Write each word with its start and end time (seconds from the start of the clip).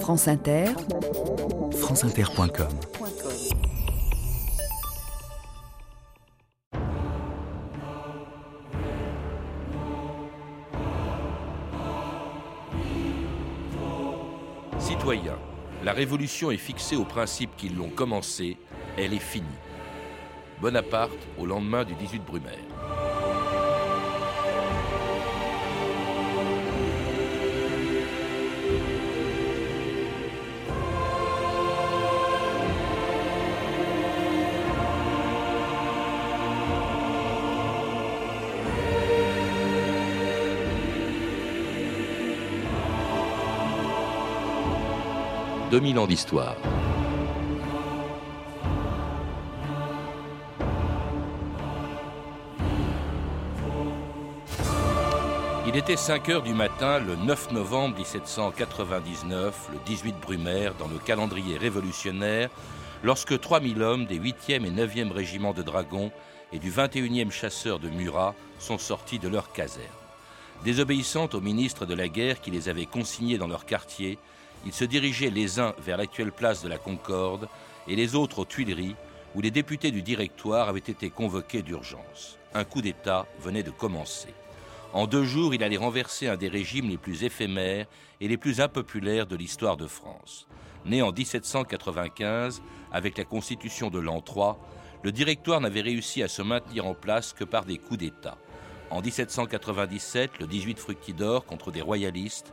France 0.00 0.28
Inter, 0.28 0.66
franceinter.com 1.72 2.68
Citoyens, 14.78 15.38
la 15.84 15.92
révolution 15.92 16.50
est 16.50 16.56
fixée 16.56 16.96
aux 16.96 17.04
principes 17.04 17.56
qui 17.56 17.68
l'ont 17.68 17.88
commencée, 17.88 18.56
elle 18.96 19.14
est 19.14 19.18
finie. 19.18 19.46
Bonaparte 20.60 21.10
au 21.38 21.46
lendemain 21.46 21.84
du 21.84 21.94
18 21.94 22.24
Brumaire. 22.24 22.75
2000 45.76 45.98
ans 45.98 46.06
d'histoire. 46.06 46.56
Il 55.66 55.76
était 55.76 55.98
5 55.98 56.30
heures 56.30 56.42
du 56.42 56.54
matin 56.54 56.98
le 56.98 57.16
9 57.16 57.52
novembre 57.52 57.96
1799, 57.96 59.68
le 59.70 59.78
18 59.84 60.14
Brumaire, 60.18 60.72
dans 60.78 60.88
le 60.88 60.96
calendrier 60.96 61.58
révolutionnaire, 61.58 62.48
lorsque 63.04 63.38
3000 63.38 63.82
hommes 63.82 64.06
des 64.06 64.18
8e 64.18 64.64
et 64.64 64.70
9e 64.70 65.12
régiments 65.12 65.52
de 65.52 65.62
dragons 65.62 66.10
et 66.54 66.58
du 66.58 66.70
21e 66.70 67.30
chasseur 67.30 67.80
de 67.80 67.90
Murat 67.90 68.34
sont 68.58 68.78
sortis 68.78 69.18
de 69.18 69.28
leur 69.28 69.52
caserne. 69.52 69.84
Désobéissant 70.64 71.28
au 71.34 71.42
ministre 71.42 71.84
de 71.84 71.92
la 71.92 72.08
guerre 72.08 72.40
qui 72.40 72.50
les 72.50 72.70
avait 72.70 72.86
consignés 72.86 73.36
dans 73.36 73.46
leur 73.46 73.66
quartier, 73.66 74.18
ils 74.66 74.72
se 74.72 74.84
dirigeaient 74.84 75.30
les 75.30 75.60
uns 75.60 75.74
vers 75.78 75.96
l'actuelle 75.96 76.32
place 76.32 76.62
de 76.62 76.68
la 76.68 76.76
Concorde 76.76 77.48
et 77.86 77.94
les 77.94 78.16
autres 78.16 78.40
aux 78.40 78.44
Tuileries, 78.44 78.96
où 79.36 79.40
les 79.40 79.52
députés 79.52 79.92
du 79.92 80.02
directoire 80.02 80.68
avaient 80.68 80.80
été 80.80 81.08
convoqués 81.08 81.62
d'urgence. 81.62 82.36
Un 82.52 82.64
coup 82.64 82.82
d'État 82.82 83.26
venait 83.38 83.62
de 83.62 83.70
commencer. 83.70 84.34
En 84.92 85.06
deux 85.06 85.24
jours, 85.24 85.54
il 85.54 85.62
allait 85.62 85.76
renverser 85.76 86.26
un 86.26 86.36
des 86.36 86.48
régimes 86.48 86.88
les 86.88 86.96
plus 86.96 87.22
éphémères 87.22 87.86
et 88.20 88.26
les 88.26 88.36
plus 88.36 88.60
impopulaires 88.60 89.28
de 89.28 89.36
l'histoire 89.36 89.76
de 89.76 89.86
France. 89.86 90.48
Né 90.84 91.00
en 91.00 91.12
1795, 91.12 92.60
avec 92.90 93.18
la 93.18 93.24
constitution 93.24 93.88
de 93.88 94.00
l'an 94.00 94.20
3, 94.20 94.58
le 95.04 95.12
directoire 95.12 95.60
n'avait 95.60 95.80
réussi 95.80 96.24
à 96.24 96.28
se 96.28 96.42
maintenir 96.42 96.86
en 96.86 96.94
place 96.94 97.32
que 97.32 97.44
par 97.44 97.66
des 97.66 97.78
coups 97.78 98.00
d'État. 98.00 98.36
En 98.90 99.00
1797, 99.00 100.40
le 100.40 100.46
18 100.46 100.78
Fructidor 100.78 101.44
contre 101.44 101.70
des 101.70 101.82
royalistes, 101.82 102.52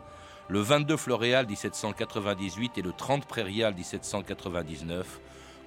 le 0.54 0.60
22 0.60 0.98
Floréal 0.98 1.48
1798 1.48 2.78
et 2.78 2.84
le 2.84 2.94
30 2.94 3.26
Prairial 3.26 3.74
1799 3.74 5.20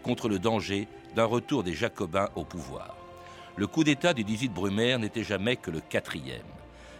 contre 0.04 0.28
le 0.28 0.38
danger 0.38 0.86
d'un 1.16 1.24
retour 1.24 1.64
des 1.64 1.74
Jacobins 1.74 2.28
au 2.36 2.44
pouvoir. 2.44 2.96
Le 3.56 3.66
coup 3.66 3.82
d'État 3.82 4.14
du 4.14 4.22
18 4.22 4.50
Brumaire 4.50 5.00
n'était 5.00 5.24
jamais 5.24 5.56
que 5.56 5.72
le 5.72 5.80
quatrième. 5.80 6.46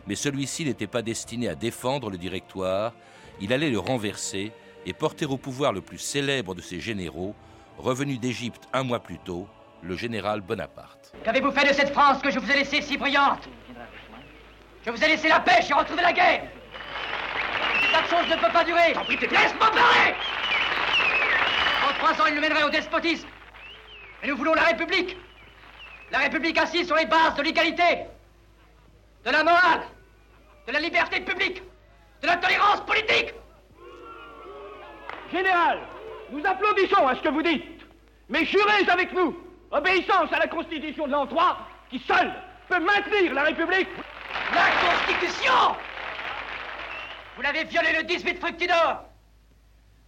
Mais 0.09 0.17
celui-ci 0.17 0.65
n'était 0.65 0.89
pas 0.89 1.03
destiné 1.03 1.49
à 1.49 1.55
défendre 1.55 2.11
le 2.11 2.19
directoire, 2.19 2.93
il 3.41 3.53
allait 3.53 3.71
le 3.71 3.79
renverser 3.79 4.51
et 4.85 4.93
porter 4.93 5.27
au 5.27 5.37
pouvoir 5.37 5.73
le 5.73 5.81
plus 5.81 5.99
célèbre 5.99 6.57
de 6.57 6.63
ses 6.63 6.81
généraux, 6.81 7.37
revenu 7.79 8.19
d'Égypte 8.19 8.65
un 8.73 8.83
mois 8.83 8.99
plus 8.99 9.21
tôt, 9.21 9.47
le 9.83 9.95
général 9.95 10.41
Bonaparte. 10.41 11.15
Qu'avez-vous 11.23 11.53
fait 11.53 11.69
de 11.69 11.73
cette 11.73 11.91
France 11.91 12.21
que 12.21 12.33
je 12.33 12.41
vous 12.41 12.51
ai 12.51 12.57
laissée 12.57 12.83
si 12.83 12.97
brillante? 12.97 13.49
Je 14.85 14.91
vous 14.91 15.05
ai 15.05 15.07
laissé 15.07 15.29
la 15.29 15.39
pêche 15.39 15.71
et 15.71 15.75
retrouvé 15.75 16.03
la 16.03 16.13
guerre 16.13 16.49
cette 17.97 18.11
chose 18.11 18.29
ne 18.29 18.37
peut 18.37 18.53
pas 18.53 18.65
durer. 18.65 18.93
Laisse-moi 18.93 19.71
parler 19.71 20.15
En 21.89 21.93
trois 21.99 22.13
ans, 22.13 22.27
il 22.29 22.35
nous 22.35 22.41
mènerait 22.41 22.65
au 22.65 22.71
despotisme. 22.71 23.29
Mais 24.23 24.29
nous 24.29 24.37
voulons 24.37 24.55
la 24.55 24.65
République. 24.65 25.17
La 26.11 26.19
République 26.19 26.59
assise 26.59 26.87
sur 26.87 26.97
les 26.97 27.07
bases 27.07 27.35
de 27.37 27.43
l'égalité, 27.43 28.05
de 29.25 29.31
la 29.31 29.43
morale, 29.43 29.83
de 30.67 30.73
la 30.73 30.81
liberté 30.81 31.21
publique, 31.21 31.63
de 32.23 32.27
la 32.27 32.37
tolérance 32.37 32.81
politique. 32.83 33.35
Général, 35.33 35.81
nous 36.31 36.47
applaudissons 36.47 37.07
à 37.07 37.17
ce 37.17 37.23
que 37.23 37.29
vous 37.29 37.43
dites, 37.43 37.65
mais 38.29 38.45
jurez 38.45 38.89
avec 38.89 39.13
nous, 39.13 39.37
obéissance 39.73 40.33
à 40.33 40.39
la 40.39 40.47
Constitution 40.47 41.07
de 41.09 41.13
l'an 41.13 41.27
3, 41.27 41.59
qui 41.91 41.99
seule 42.07 42.33
peut 42.69 42.79
maintenir 42.79 43.35
la 43.35 43.43
République. 43.43 43.89
La 44.55 44.67
Constitution 44.81 45.77
vous 47.37 47.43
l'avez 47.43 47.65
violé 47.65 47.89
le 47.93 48.03
18 48.05 48.39
Fructidor 48.39 49.05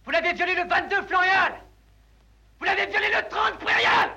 Vous 0.03 0.11
l'avez 0.11 0.33
violé 0.33 0.55
le 0.55 0.67
22 0.67 1.03
Florial 1.03 1.53
Vous 2.59 2.65
l'avez 2.65 2.87
violé 2.87 3.05
le 3.09 3.29
30 3.29 3.59
Prairial 3.59 4.09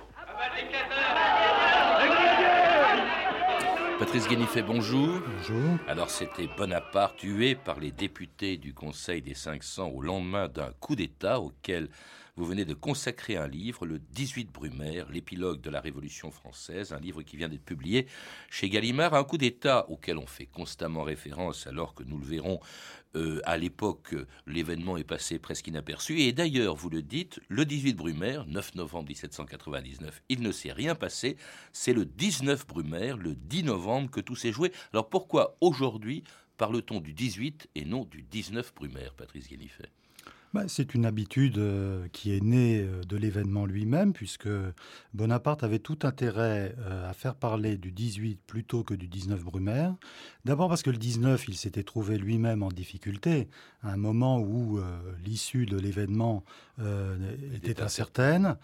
Patrice 3.99 4.27
Guénifet, 4.27 4.63
bonjour. 4.63 5.21
Bonjour. 5.21 5.79
Alors 5.87 6.11
c'était 6.11 6.49
Bonaparte 6.57 7.19
tué 7.19 7.55
par 7.55 7.79
les 7.79 7.93
députés 7.93 8.57
du 8.57 8.75
Conseil 8.75 9.23
des 9.23 9.35
500 9.35 9.89
au 9.89 10.01
lendemain 10.03 10.49
d'un 10.49 10.73
coup 10.81 10.97
d'État 10.97 11.39
auquel 11.39 11.89
vous 12.37 12.47
venez 12.47 12.65
de 12.65 12.73
consacrer 12.73 13.37
un 13.37 13.47
livre, 13.47 13.85
le 13.85 13.99
18 13.99 14.51
Brumaire, 14.51 15.11
l'épilogue 15.11 15.61
de 15.61 15.69
la 15.69 15.83
Révolution 15.83 16.31
française, 16.31 16.95
un 16.95 16.99
livre 16.99 17.23
qui 17.23 17.37
vient 17.37 17.51
d'être 17.51 17.65
publié 17.65 18.07
chez 18.49 18.71
Gallimard, 18.71 19.13
un 19.13 19.25
coup 19.25 19.37
d'État 19.37 19.85
auquel 19.91 20.17
on 20.17 20.27
fait 20.27 20.47
constamment 20.47 21.03
référence 21.03 21.67
alors 21.67 21.95
que 21.95 22.05
nous 22.05 22.17
le 22.17 22.25
verrons 22.25 22.59
euh, 23.17 23.43
à 23.45 23.59
l'époque, 23.59 24.15
l'événement 24.47 24.97
est 24.97 25.05
passé 25.05 25.39
presque 25.39 25.67
inaperçu. 25.67 26.21
Et 26.21 26.33
d'ailleurs, 26.33 26.75
vous 26.75 26.89
le 26.89 27.03
dites, 27.03 27.39
le 27.49 27.67
18 27.67 27.93
Brumaire, 27.95 28.47
9 28.47 28.77
novembre 28.77 29.09
1799, 29.09 30.23
il 30.31 30.41
ne 30.41 30.53
s'est 30.53 30.73
rien 30.73 30.95
passé. 30.95 31.37
C'est 31.75 31.93
le 31.93 32.07
19 32.07 32.67
Brumaire, 32.67 33.19
le 33.19 33.35
10 33.35 33.65
novembre, 33.65 34.11
que 34.11 34.21
tout 34.21 34.37
s'est 34.37 34.53
joué. 34.53 34.73
Alors 34.95 35.11
pourquoi 35.11 35.59
aujourd'hui 35.61 36.25
parle-t-on 36.57 37.01
du 37.01 37.13
18 37.13 37.69
et 37.75 37.85
non 37.85 38.07
du 38.07 38.23
19 38.23 38.75
Brumaire, 38.75 39.13
Patrice 39.13 39.49
Guénifet? 39.49 39.91
Bah, 40.53 40.65
c'est 40.69 40.95
une 40.95 41.07
habitude 41.07 41.57
euh, 41.57 42.09
qui 42.13 42.37
est 42.37 42.43
née 42.43 42.81
euh, 42.81 43.03
de 43.05 43.17
l'événement 43.17 43.65
lui-même, 43.65 44.13
puisque 44.13 44.49
Bonaparte 45.15 45.65
avait 45.65 45.79
tout 45.79 46.01
intérêt 46.03 46.75
euh, 46.79 47.09
à 47.09 47.15
faire 47.15 47.37
parler 47.37 47.79
du 47.79 47.91
18 47.91 48.39
plutôt 48.47 48.85
que 48.85 48.93
du 48.93 49.09
19 49.09 49.43
Brumaire. 49.45 49.95
D'abord 50.45 50.69
parce 50.69 50.83
que 50.83 50.91
le 50.91 50.99
19, 50.99 51.49
il 51.49 51.57
s'était 51.57 51.85
trouvé 51.85 52.19
lui-même 52.19 52.63
en 52.63 52.69
difficulté, 52.69 53.49
à 53.83 53.93
un 53.93 53.97
moment 53.97 54.41
où 54.41 54.81
l'issue 55.25 55.67
de 55.67 55.79
l'événement 55.79 56.45
était 57.55 57.81
incertaine, 57.83 58.57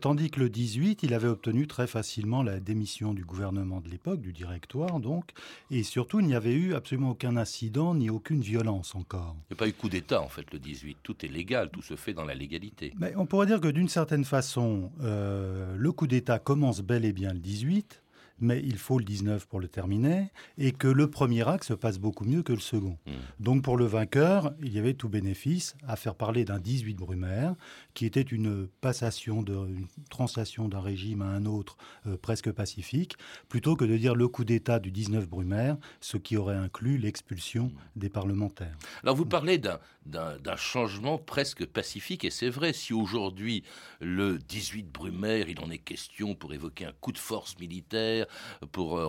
tandis 0.00 0.30
que 0.30 0.40
le 0.40 0.48
18, 0.48 1.02
il 1.02 1.14
avait 1.14 1.28
obtenu 1.28 1.66
très 1.66 1.86
facilement 1.86 2.42
la 2.42 2.60
démission 2.60 3.14
du 3.14 3.24
gouvernement 3.24 3.80
de 3.80 3.88
l'époque, 3.88 4.20
du 4.20 4.32
directoire 4.32 5.00
donc, 5.00 5.30
et 5.70 5.82
surtout 5.82 6.20
il 6.20 6.26
n'y 6.26 6.34
avait 6.34 6.54
eu 6.54 6.74
absolument 6.74 7.10
aucun 7.10 7.36
incident 7.36 7.94
ni 7.94 8.10
aucune 8.10 8.40
violence 8.40 8.94
encore. 8.94 9.36
Il 9.50 9.54
n'y 9.54 9.56
a 9.56 9.58
pas 9.58 9.68
eu 9.68 9.72
coup 9.72 9.88
d'État 9.88 10.20
en 10.20 10.28
fait 10.28 10.52
le 10.52 10.58
18, 10.58 10.98
tout 11.02 11.14
tout 11.14 11.26
est 11.26 11.28
légal, 11.28 11.70
tout 11.70 11.82
se 11.82 11.96
fait 11.96 12.12
dans 12.12 12.24
la 12.24 12.34
légalité. 12.34 12.92
Mais 12.98 13.14
on 13.16 13.26
pourrait 13.26 13.46
dire 13.46 13.60
que 13.60 13.68
d'une 13.68 13.88
certaine 13.88 14.24
façon, 14.24 14.90
euh, 15.02 15.76
le 15.76 15.92
coup 15.92 16.06
d'État 16.06 16.38
commence 16.38 16.80
bel 16.80 17.04
et 17.04 17.12
bien 17.12 17.32
le 17.32 17.38
18, 17.38 18.02
mais 18.40 18.60
il 18.64 18.78
faut 18.78 18.98
le 18.98 19.04
19 19.04 19.46
pour 19.46 19.60
le 19.60 19.68
terminer, 19.68 20.30
et 20.58 20.72
que 20.72 20.88
le 20.88 21.08
premier 21.08 21.46
acte 21.48 21.64
se 21.64 21.74
passe 21.74 21.98
beaucoup 21.98 22.24
mieux 22.24 22.42
que 22.42 22.52
le 22.52 22.60
second. 22.60 22.98
Hmm. 23.06 23.12
Donc 23.40 23.62
pour 23.62 23.76
le 23.76 23.84
vainqueur, 23.84 24.52
il 24.62 24.72
y 24.72 24.78
avait 24.78 24.94
tout 24.94 25.08
bénéfice 25.08 25.76
à 25.86 25.96
faire 25.96 26.14
parler 26.14 26.44
d'un 26.44 26.58
18 26.58 26.94
Brumaire, 26.94 27.54
qui 27.94 28.06
était 28.06 28.22
une 28.22 28.66
passation, 28.80 29.42
de, 29.42 29.54
une 29.54 29.86
translation 30.10 30.68
d'un 30.68 30.80
régime 30.80 31.22
à 31.22 31.26
un 31.26 31.46
autre 31.46 31.76
euh, 32.06 32.16
presque 32.16 32.50
pacifique, 32.50 33.16
plutôt 33.48 33.76
que 33.76 33.84
de 33.84 33.96
dire 33.96 34.14
le 34.14 34.28
coup 34.28 34.44
d'État 34.44 34.78
du 34.78 34.90
19 34.90 35.28
Brumaire, 35.28 35.76
ce 36.00 36.16
qui 36.16 36.36
aurait 36.36 36.56
inclus 36.56 36.98
l'expulsion 36.98 37.66
hmm. 37.66 37.78
des 37.96 38.08
parlementaires. 38.08 38.76
Alors 39.02 39.16
vous 39.16 39.26
parlez 39.26 39.58
d'un 39.58 40.56
changement 40.56 41.18
presque 41.18 41.66
pacifique, 41.66 42.24
et 42.24 42.30
c'est 42.30 42.50
vrai, 42.50 42.72
si 42.72 42.92
aujourd'hui 42.92 43.64
le 44.00 44.38
18 44.38 44.90
Brumaire, 44.90 45.48
il 45.48 45.60
en 45.60 45.70
est 45.70 45.78
question 45.78 46.34
pour 46.34 46.52
évoquer 46.52 46.86
un 46.86 46.92
coup 47.00 47.12
de 47.12 47.18
force 47.18 47.58
militaire, 47.58 48.23
pour, 48.72 48.98
euh, 48.98 49.08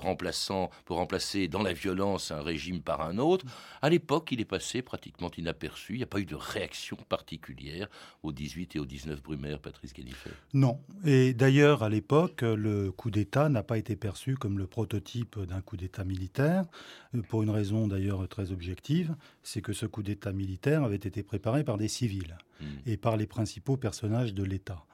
pour 0.86 0.98
remplacer 0.98 1.48
dans 1.48 1.64
la 1.64 1.74
violence 1.74 2.32
un 2.32 2.42
régime 2.42 2.82
par 2.82 3.02
un 3.02 3.18
autre. 3.18 3.46
À 3.82 3.90
l'époque, 3.90 4.30
il 4.32 4.42
est 4.42 4.46
passé 4.46 4.82
pratiquement 4.82 5.32
inaperçu. 5.38 5.94
Il 5.94 5.98
n'y 5.98 6.04
a 6.04 6.08
pas 6.08 6.20
eu 6.20 6.26
de 6.26 6.36
réaction 6.36 6.98
particulière 7.10 7.88
au 8.24 8.32
18 8.32 8.76
et 8.76 8.80
au 8.80 8.86
19 8.86 9.22
Brumaire, 9.22 9.60
Patrice 9.60 9.94
Guénifet. 9.94 10.32
Non. 10.54 10.80
Et 11.06 11.34
d'ailleurs, 11.34 11.84
à 11.84 11.90
l'époque, 11.90 12.42
le 12.42 12.92
coup 12.92 13.12
d'État 13.12 13.50
n'a 13.50 13.64
pas 13.64 13.78
été 13.78 13.96
perçu 13.96 14.36
comme 14.36 14.58
le 14.58 14.68
prototype 14.68 15.40
d'un 15.40 15.62
coup 15.62 15.78
d'État 15.78 16.04
militaire, 16.04 16.66
euh, 17.16 17.22
pour 17.22 17.44
une 17.44 17.50
raison 17.50 17.88
d'ailleurs 17.88 18.28
très 18.28 18.52
objective, 18.52 19.16
c'est 19.44 19.62
que 19.62 19.74
ce 19.74 19.86
coup 19.86 20.04
d'État 20.04 20.32
militaire 20.32 20.84
avait 20.84 20.96
été 20.96 21.24
préparé 21.24 21.64
par 21.64 21.78
des 21.78 21.88
civils 21.88 22.38
Et 22.86 22.98
par 22.98 23.18
les 23.18 23.28
principaux 23.28 23.78
personnages 23.78 24.34
de 24.34 24.44
l'État. 24.44 24.86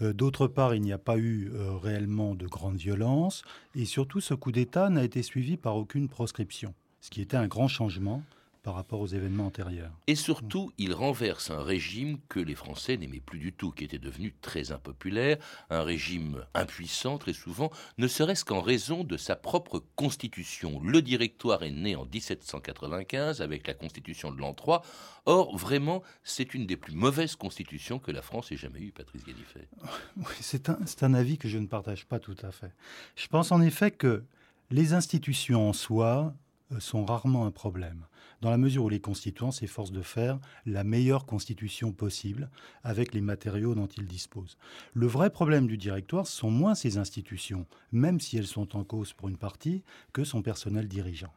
Euh, 0.00 0.12
D'autre 0.12 0.46
part, 0.46 0.74
il 0.74 0.82
n'y 0.82 0.92
a 0.92 0.98
pas 0.98 1.18
eu 1.18 1.50
euh, 1.52 1.76
réellement 1.76 2.34
de 2.34 2.46
grande 2.46 2.76
violence 2.76 3.42
et 3.74 3.84
surtout 3.84 4.20
ce 4.20 4.34
coup 4.34 4.52
d'État 4.52 4.88
n'a 4.88 5.04
été 5.04 5.22
suivi 5.22 5.56
par 5.56 5.76
aucune 5.76 6.08
proscription, 6.08 6.74
ce 7.00 7.10
qui 7.10 7.20
était 7.20 7.36
un 7.36 7.48
grand 7.48 7.68
changement 7.68 8.22
par 8.62 8.74
rapport 8.74 9.00
aux 9.00 9.06
événements 9.06 9.46
antérieurs. 9.46 9.92
Et 10.06 10.14
surtout, 10.14 10.72
il 10.78 10.92
renverse 10.92 11.50
un 11.50 11.62
régime 11.62 12.18
que 12.28 12.40
les 12.40 12.54
Français 12.54 12.96
n'aimaient 12.96 13.20
plus 13.20 13.38
du 13.38 13.52
tout, 13.52 13.70
qui 13.70 13.84
était 13.84 13.98
devenu 13.98 14.34
très 14.40 14.72
impopulaire, 14.72 15.38
un 15.70 15.82
régime 15.82 16.44
impuissant 16.54 17.18
très 17.18 17.32
souvent, 17.32 17.70
ne 17.98 18.08
serait-ce 18.08 18.44
qu'en 18.44 18.60
raison 18.60 19.04
de 19.04 19.16
sa 19.16 19.36
propre 19.36 19.82
constitution. 19.96 20.80
Le 20.82 21.02
directoire 21.02 21.62
est 21.62 21.70
né 21.70 21.96
en 21.96 22.04
1795 22.04 23.40
avec 23.40 23.66
la 23.66 23.74
constitution 23.74 24.30
de 24.32 24.38
l'an 24.38 24.54
3. 24.54 24.82
Or, 25.26 25.56
vraiment, 25.56 26.02
c'est 26.24 26.54
une 26.54 26.66
des 26.66 26.76
plus 26.76 26.94
mauvaises 26.94 27.36
constitutions 27.36 27.98
que 27.98 28.10
la 28.10 28.22
France 28.22 28.50
ait 28.52 28.56
jamais 28.56 28.80
eue, 28.80 28.92
Patrice 28.92 29.24
Gallifet. 29.24 29.68
Oui, 30.16 30.34
c'est 30.40 30.68
un, 30.68 30.78
un 31.02 31.14
avis 31.14 31.38
que 31.38 31.48
je 31.48 31.58
ne 31.58 31.66
partage 31.66 32.06
pas 32.06 32.18
tout 32.18 32.36
à 32.42 32.50
fait. 32.50 32.72
Je 33.16 33.28
pense 33.28 33.52
en 33.52 33.60
effet 33.60 33.90
que 33.90 34.24
les 34.70 34.92
institutions 34.92 35.68
en 35.68 35.72
soi 35.72 36.34
euh, 36.72 36.80
sont 36.80 37.04
rarement 37.04 37.46
un 37.46 37.50
problème, 37.50 38.04
dans 38.40 38.50
la 38.50 38.58
mesure 38.58 38.84
où 38.84 38.88
les 38.88 39.00
constituants 39.00 39.50
s'efforcent 39.50 39.92
de 39.92 40.02
faire 40.02 40.38
la 40.66 40.84
meilleure 40.84 41.26
constitution 41.26 41.92
possible 41.92 42.50
avec 42.84 43.14
les 43.14 43.20
matériaux 43.20 43.74
dont 43.74 43.86
ils 43.86 44.06
disposent. 44.06 44.56
Le 44.94 45.06
vrai 45.06 45.30
problème 45.30 45.66
du 45.66 45.76
directoire, 45.76 46.26
sont 46.26 46.50
moins 46.50 46.74
ces 46.74 46.98
institutions, 46.98 47.66
même 47.92 48.20
si 48.20 48.36
elles 48.36 48.46
sont 48.46 48.76
en 48.76 48.84
cause 48.84 49.12
pour 49.12 49.28
une 49.28 49.36
partie, 49.36 49.82
que 50.12 50.24
son 50.24 50.42
personnel 50.42 50.88
dirigeant. 50.88 51.32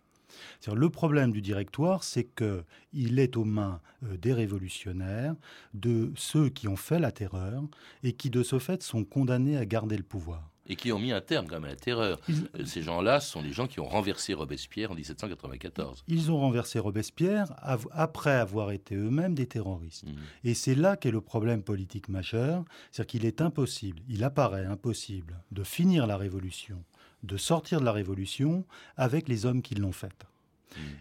Le 0.73 0.89
problème 0.89 1.31
du 1.31 1.41
directoire, 1.41 2.03
c'est 2.03 2.23
qu'il 2.23 3.19
est 3.19 3.37
aux 3.37 3.43
mains 3.43 3.81
euh, 4.03 4.17
des 4.17 4.33
révolutionnaires, 4.33 5.35
de 5.73 6.11
ceux 6.15 6.49
qui 6.49 6.67
ont 6.67 6.75
fait 6.75 6.99
la 6.99 7.11
terreur 7.11 7.63
et 8.03 8.13
qui, 8.13 8.29
de 8.29 8.43
ce 8.43 8.59
fait, 8.59 8.81
sont 8.83 9.03
condamnés 9.03 9.57
à 9.57 9.65
garder 9.65 9.97
le 9.97 10.03
pouvoir. 10.03 10.49
Et 10.71 10.75
qui 10.77 10.91
ont 10.93 10.99
mis 10.99 11.11
un 11.11 11.19
terme 11.19 11.47
quand 11.47 11.55
même 11.55 11.65
à 11.65 11.67
la 11.67 11.75
terreur. 11.75 12.17
Ils- 12.29 12.47
Euh, 12.57 12.65
Ces 12.65 12.81
gens-là 12.81 13.19
sont 13.19 13.41
les 13.41 13.51
gens 13.51 13.67
qui 13.67 13.81
ont 13.81 13.87
renversé 13.89 14.33
Robespierre 14.33 14.91
en 14.91 14.95
1794. 14.95 16.03
Ils 16.07 16.31
ont 16.31 16.37
renversé 16.39 16.79
Robespierre 16.79 17.53
av- 17.57 17.87
après 17.91 18.31
avoir 18.31 18.71
été 18.71 18.95
eux-mêmes 18.95 19.35
des 19.35 19.47
terroristes. 19.47 20.05
Mhm. 20.07 20.15
Et 20.45 20.53
c'est 20.53 20.75
là 20.75 20.95
qu'est 20.95 21.11
le 21.11 21.19
problème 21.19 21.61
politique 21.61 22.07
majeur, 22.07 22.63
c'est-à-dire 22.91 23.07
qu'il 23.11 23.25
est 23.25 23.41
impossible, 23.41 24.01
il 24.07 24.23
apparaît 24.23 24.65
impossible 24.65 25.41
de 25.51 25.63
finir 25.63 26.07
la 26.07 26.15
révolution, 26.15 26.81
de 27.23 27.35
sortir 27.35 27.81
de 27.81 27.85
la 27.85 27.91
révolution 27.91 28.63
avec 28.95 29.27
les 29.27 29.45
hommes 29.45 29.61
qui 29.61 29.75
l'ont 29.75 29.91
faite. 29.91 30.25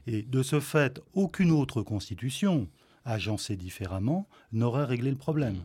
Et 0.08 0.22
de 0.22 0.42
ce 0.42 0.58
fait, 0.58 1.00
aucune 1.14 1.52
autre 1.52 1.82
constitution, 1.82 2.66
agencée 3.04 3.54
différemment, 3.56 4.26
n'aurait 4.52 4.84
réglé 4.84 5.10
le 5.10 5.16
problème. 5.16 5.64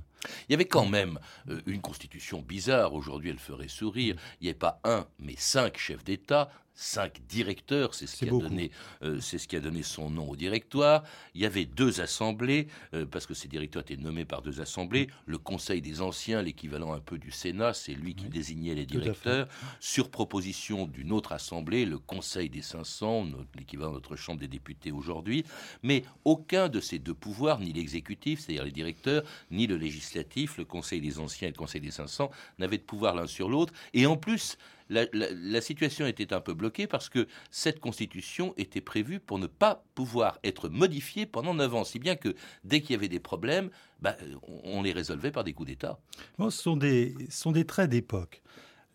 Il 0.49 0.51
y 0.53 0.55
avait 0.55 0.65
quand 0.65 0.87
même 0.87 1.19
euh, 1.49 1.61
une 1.65 1.81
constitution 1.81 2.41
bizarre. 2.41 2.93
Aujourd'hui, 2.93 3.29
elle 3.29 3.39
ferait 3.39 3.67
sourire. 3.67 4.15
Il 4.41 4.45
n'y 4.45 4.49
avait 4.49 4.57
pas 4.59 4.79
un, 4.83 5.05
mais 5.19 5.35
cinq 5.37 5.77
chefs 5.77 6.03
d'État, 6.03 6.49
cinq 6.77 7.21
directeurs. 7.29 7.95
C'est 7.95 8.05
ce, 8.05 8.17
C'est 8.17 8.25
qui 8.25 8.29
a 8.29 8.31
beaucoup. 8.31 8.49
donné, 8.49 8.69
euh, 9.03 9.19
c'est 9.21 9.37
ce 9.37 9.47
qui 9.47 9.55
a 9.55 9.61
donné 9.61 9.81
son 9.81 10.09
nom 10.09 10.29
au 10.29 10.35
directoire. 10.35 11.03
Il 11.33 11.39
y 11.41 11.45
avait 11.45 11.63
deux 11.65 12.01
assemblées, 12.01 12.67
euh, 12.93 13.05
parce 13.05 13.25
que 13.25 13.33
ces 13.33 13.47
directeurs 13.47 13.83
étaient 13.83 13.95
nommés 13.95 14.25
par 14.25 14.41
deux 14.41 14.59
assemblées. 14.59 15.07
Le 15.25 15.37
Conseil 15.37 15.81
des 15.81 16.01
Anciens, 16.01 16.41
l'équivalent 16.41 16.91
un 16.91 16.99
peu 16.99 17.17
du 17.17 17.31
Sénat, 17.31 17.73
c'est 17.73 17.93
lui 17.93 18.13
qui 18.13 18.25
Oui. 18.25 18.29
désignait 18.29 18.75
les 18.75 18.85
directeurs. 18.85 19.47
Sur 19.79 20.09
proposition 20.11 20.85
d'une 20.85 21.13
autre 21.13 21.31
assemblée, 21.31 21.85
le 21.85 21.97
Conseil 21.97 22.49
des 22.49 22.61
500, 22.61 23.23
notre- 23.25 23.45
l'équivalent 23.57 23.91
de 23.91 23.95
notre 23.95 24.17
Chambre 24.17 24.41
des 24.41 24.49
députés 24.49 24.91
aujourd'hui. 24.91 25.45
Mais 25.81 26.03
aucun 26.25 26.67
de 26.67 26.81
ces 26.81 26.99
deux 26.99 27.13
pouvoirs, 27.13 27.59
ni 27.61 27.71
l'exécutif, 27.71 28.41
c'est-à-dire 28.41 28.65
les 28.65 28.71
directeurs, 28.71 29.23
ni 29.49 29.65
le 29.65 29.77
législatif, 29.77 30.14
le 30.57 30.63
Conseil 30.63 31.01
des 31.01 31.19
Anciens 31.19 31.47
et 31.47 31.51
le 31.51 31.57
Conseil 31.57 31.81
des 31.81 31.91
500, 31.91 32.29
n'avaient 32.59 32.77
de 32.77 32.83
pouvoir 32.83 33.15
l'un 33.15 33.27
sur 33.27 33.49
l'autre. 33.49 33.73
Et 33.93 34.05
en 34.05 34.17
plus, 34.17 34.57
la, 34.89 35.61
situation 35.61 36.05
était 36.05 36.33
un 36.33 36.41
peu 36.41 36.53
bloquée 36.53 36.87
parce 36.87 37.09
que 37.09 37.27
cette 37.49 37.79
constitution 37.79 38.53
était 38.57 38.81
prévue 38.81 39.19
pour 39.19 39.39
ne 39.39 39.47
pas 39.47 39.83
pouvoir 39.95 40.39
être 40.43 40.69
modifiée 40.69 41.25
pendant 41.25 41.53
9 41.53 41.75
ans. 41.75 41.83
Si 41.83 41.99
bien 41.99 42.15
que 42.15 42.35
dès 42.63 42.81
qu'il 42.81 42.91
y 42.91 42.95
avait 42.95 43.07
des 43.07 43.19
problèmes, 43.19 43.69
bah, 44.01 44.15
on, 44.63 44.83
les 44.83 44.91
résolvait 44.91 45.31
par 45.31 45.43
des 45.43 45.53
coups 45.53 45.69
d'État. 45.69 45.99
Bon, 46.37 46.49
ce, 46.49 46.61
sont 46.61 46.77
des, 46.77 47.15
ce 47.29 47.41
sont 47.41 47.51
des 47.51 47.65
traits 47.65 47.89
d'époque. 47.89 48.41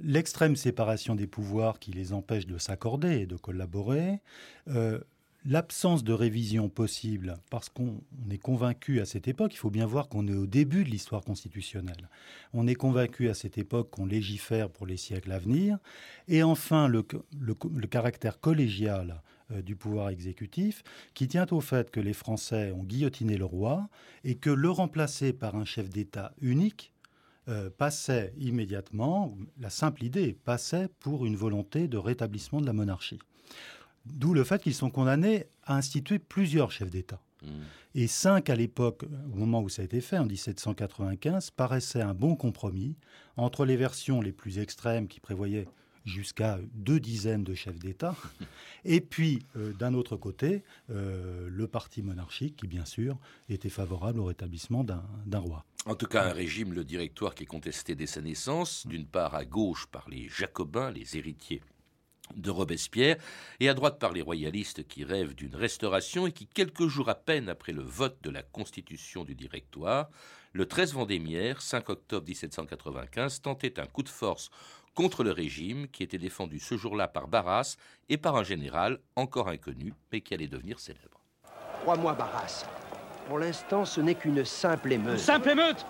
L'extrême 0.02 0.56
séparation 0.56 1.14
des 1.14 1.26
pouvoirs 1.26 1.78
qui 1.78 1.90
les 1.90 2.12
empêche 2.12 2.46
de 2.46 2.56
s'accorder 2.56 3.20
et 3.20 3.26
de 3.26 3.36
collaborer, 3.36 4.20
euh, 4.68 4.98
l'absence 5.44 6.04
de 6.04 6.12
révision 6.12 6.68
possible, 6.68 7.38
parce 7.50 7.68
qu'on 7.68 8.00
on 8.26 8.30
est 8.30 8.38
convaincu 8.38 9.00
à 9.00 9.04
cette 9.04 9.28
époque, 9.28 9.54
il 9.54 9.58
faut 9.58 9.70
bien 9.70 9.86
voir 9.86 10.08
qu'on 10.08 10.28
est 10.28 10.34
au 10.34 10.46
début 10.46 10.84
de 10.84 10.90
l'histoire 10.90 11.22
constitutionnelle, 11.22 12.08
on 12.52 12.66
est 12.66 12.74
convaincu 12.74 13.28
à 13.28 13.34
cette 13.34 13.58
époque 13.58 13.90
qu'on 13.90 14.06
légifère 14.06 14.70
pour 14.70 14.86
les 14.86 14.96
siècles 14.96 15.32
à 15.32 15.38
venir, 15.38 15.78
et 16.28 16.42
enfin 16.42 16.88
le 16.88 17.86
caractère 17.86 18.40
collégial 18.40 19.22
euh, 19.52 19.62
du 19.62 19.76
pouvoir 19.76 20.10
exécutif, 20.10 20.82
qui 21.14 21.26
tient 21.26 21.46
au 21.50 21.60
fait 21.60 21.90
que 21.90 22.00
les 22.00 22.12
Français 22.12 22.72
ont 22.72 22.84
guillotiné 22.84 23.36
le 23.36 23.44
roi, 23.44 23.88
et 24.24 24.36
que 24.36 24.50
le 24.50 24.70
remplacer 24.70 25.32
par 25.32 25.56
un 25.56 25.64
chef 25.64 25.88
d'État 25.88 26.32
unique, 26.40 26.92
euh, 27.48 27.70
passait 27.70 28.32
immédiatement, 28.38 29.36
la 29.58 29.70
simple 29.70 30.04
idée 30.04 30.34
passait 30.44 30.88
pour 31.00 31.24
une 31.26 31.36
volonté 31.36 31.88
de 31.88 31.96
rétablissement 31.96 32.60
de 32.60 32.66
la 32.66 32.72
monarchie. 32.72 33.18
D'où 34.14 34.34
le 34.34 34.44
fait 34.44 34.62
qu'ils 34.62 34.74
sont 34.74 34.90
condamnés 34.90 35.46
à 35.64 35.76
instituer 35.76 36.18
plusieurs 36.18 36.70
chefs 36.72 36.90
d'État. 36.90 37.20
Mm. 37.42 37.48
Et 37.94 38.06
cinq 38.06 38.50
à 38.50 38.54
l'époque, 38.54 39.04
au 39.32 39.36
moment 39.36 39.62
où 39.62 39.68
ça 39.68 39.82
a 39.82 39.84
été 39.84 40.00
fait, 40.00 40.18
en 40.18 40.26
1795, 40.26 41.50
paraissait 41.50 42.02
un 42.02 42.14
bon 42.14 42.36
compromis 42.36 42.96
entre 43.36 43.64
les 43.64 43.76
versions 43.76 44.20
les 44.20 44.32
plus 44.32 44.58
extrêmes 44.58 45.08
qui 45.08 45.20
prévoyaient 45.20 45.66
jusqu'à 46.04 46.58
deux 46.74 46.98
dizaines 47.00 47.44
de 47.44 47.54
chefs 47.54 47.78
d'État, 47.78 48.14
et 48.84 49.00
puis 49.00 49.40
euh, 49.56 49.72
d'un 49.74 49.94
autre 49.94 50.16
côté, 50.16 50.62
euh, 50.90 51.48
le 51.50 51.66
parti 51.66 52.02
monarchique 52.02 52.56
qui, 52.56 52.66
bien 52.66 52.84
sûr, 52.84 53.18
était 53.48 53.68
favorable 53.68 54.20
au 54.20 54.24
rétablissement 54.24 54.84
d'un 54.84 55.04
d'un 55.26 55.38
roi. 55.38 55.64
En 55.86 55.94
tout 55.94 56.06
cas, 56.06 56.28
un 56.28 56.32
régime, 56.32 56.72
le 56.72 56.84
directoire, 56.84 57.34
qui 57.34 57.44
est 57.44 57.46
contesté 57.46 57.94
dès 57.94 58.06
sa 58.06 58.20
naissance, 58.20 58.86
d'une 58.86 59.06
part 59.06 59.34
à 59.34 59.44
gauche 59.44 59.86
par 59.86 60.08
les 60.08 60.28
jacobins, 60.28 60.90
les 60.90 61.16
héritiers 61.16 61.62
de 62.36 62.50
Robespierre, 62.50 63.16
et 63.60 63.68
à 63.68 63.74
droite 63.74 63.98
par 63.98 64.12
les 64.12 64.22
royalistes 64.22 64.86
qui 64.86 65.04
rêvent 65.04 65.34
d'une 65.34 65.54
restauration 65.54 66.26
et 66.26 66.32
qui, 66.32 66.46
quelques 66.46 66.86
jours 66.86 67.08
à 67.08 67.14
peine 67.14 67.48
après 67.48 67.72
le 67.72 67.82
vote 67.82 68.18
de 68.22 68.30
la 68.30 68.42
constitution 68.42 69.24
du 69.24 69.34
directoire, 69.34 70.10
le 70.52 70.66
13 70.66 70.94
Vendémiaire, 70.94 71.62
5 71.62 71.88
octobre 71.90 72.26
1795, 72.26 73.40
tentait 73.42 73.78
un 73.78 73.86
coup 73.86 74.02
de 74.02 74.08
force 74.08 74.50
contre 74.94 75.22
le 75.22 75.30
régime 75.30 75.86
qui 75.88 76.02
était 76.02 76.18
défendu 76.18 76.58
ce 76.58 76.76
jour-là 76.76 77.06
par 77.08 77.28
Barras 77.28 77.76
et 78.08 78.16
par 78.16 78.36
un 78.36 78.42
général 78.42 78.98
encore 79.16 79.48
inconnu, 79.48 79.94
mais 80.12 80.20
qui 80.20 80.34
allait 80.34 80.48
devenir 80.48 80.80
célèbre. 80.80 81.20
Crois-moi, 81.82 82.14
Barras. 82.14 82.66
Pour 83.28 83.38
l'instant, 83.38 83.84
ce 83.84 84.00
n'est 84.00 84.16
qu'une 84.16 84.44
simple 84.44 84.92
émeute. 84.92 85.18
Simple 85.18 85.50
émeute? 85.50 85.86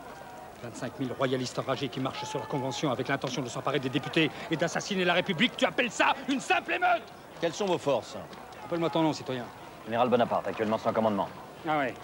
25 0.62 0.92
000 0.98 1.14
royalistes 1.14 1.58
enragés 1.58 1.88
qui 1.88 2.00
marchent 2.00 2.24
sur 2.24 2.38
la 2.38 2.46
Convention 2.46 2.90
avec 2.90 3.08
l'intention 3.08 3.42
de 3.42 3.48
s'emparer 3.48 3.78
des 3.78 3.88
députés 3.88 4.30
et 4.50 4.56
d'assassiner 4.56 5.04
la 5.04 5.14
République. 5.14 5.56
Tu 5.56 5.64
appelles 5.64 5.90
ça 5.90 6.14
une 6.28 6.40
simple 6.40 6.72
émeute 6.72 7.02
Quelles 7.40 7.52
sont 7.52 7.66
vos 7.66 7.78
forces? 7.78 8.16
Appelle-moi 8.64 8.90
ton 8.90 9.02
nom, 9.02 9.12
citoyen. 9.12 9.44
Général 9.86 10.08
Bonaparte, 10.08 10.46
actuellement 10.46 10.78
sans 10.78 10.92
commandement. 10.92 11.28
Ah 11.66 11.78
ouais. 11.78 11.94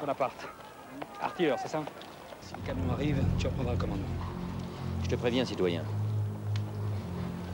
Bonaparte. 0.00 0.46
Artilleur, 1.20 1.58
c'est 1.60 1.68
ça? 1.68 1.82
Si 2.42 2.54
le 2.54 2.60
canon 2.66 2.92
arrive, 2.92 3.22
tu 3.38 3.46
reprendras 3.46 3.72
le 3.72 3.78
commandement. 3.78 4.06
Je 5.02 5.08
te 5.08 5.14
préviens, 5.16 5.44
citoyen. 5.44 5.82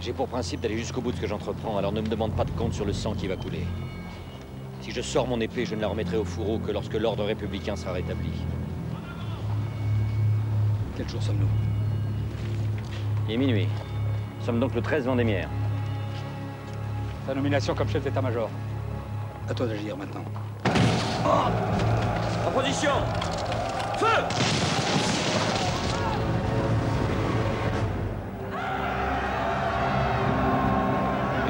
J'ai 0.00 0.12
pour 0.12 0.28
principe 0.28 0.61
d'aller 0.61 0.76
jusqu'au 0.76 1.00
bout 1.00 1.11
de 1.11 1.16
ce 1.16 1.23
que 1.23 1.26
j'entreprends, 1.26 1.78
alors 1.78 1.92
ne 1.92 2.00
me 2.00 2.06
demande 2.06 2.35
pas 2.37 2.45
de 2.45 2.50
compte 2.50 2.75
sur 2.75 2.85
le 2.85 2.92
sang 2.92 3.14
qui 3.14 3.28
va 3.28 3.37
couler. 3.37 3.64
Si 4.83 4.90
je 4.92 5.00
sors 5.00 5.26
mon 5.26 5.40
épée, 5.40 5.64
je 5.64 5.75
ne 5.75 5.80
la 5.80 5.88
remettrai 5.88 6.16
au 6.16 6.25
fourreau 6.25 6.59
que 6.59 6.71
lorsque 6.71 6.95
l'ordre 6.95 7.25
républicain 7.25 7.76
sera 7.76 7.92
rétabli. 7.92 8.30
Quel 10.97 11.09
jour 11.11 11.23
sommes-nous 11.23 11.49
Il 13.29 13.35
est 13.35 13.37
minuit. 13.37 13.69
Nous 14.38 14.47
sommes 14.47 14.59
donc 14.59 14.75
le 14.75 14.81
13 14.81 15.05
Vendémiaire. 15.05 15.50
Ta 17.26 17.35
nomination 17.35 17.75
comme 17.75 17.88
chef 17.88 18.03
d'état-major. 18.03 18.49
À 19.47 19.53
toi 19.53 19.67
d'agir 19.67 19.95
maintenant. 19.97 20.25
En 22.47 22.50
position 22.50 22.93
Et 24.00 24.75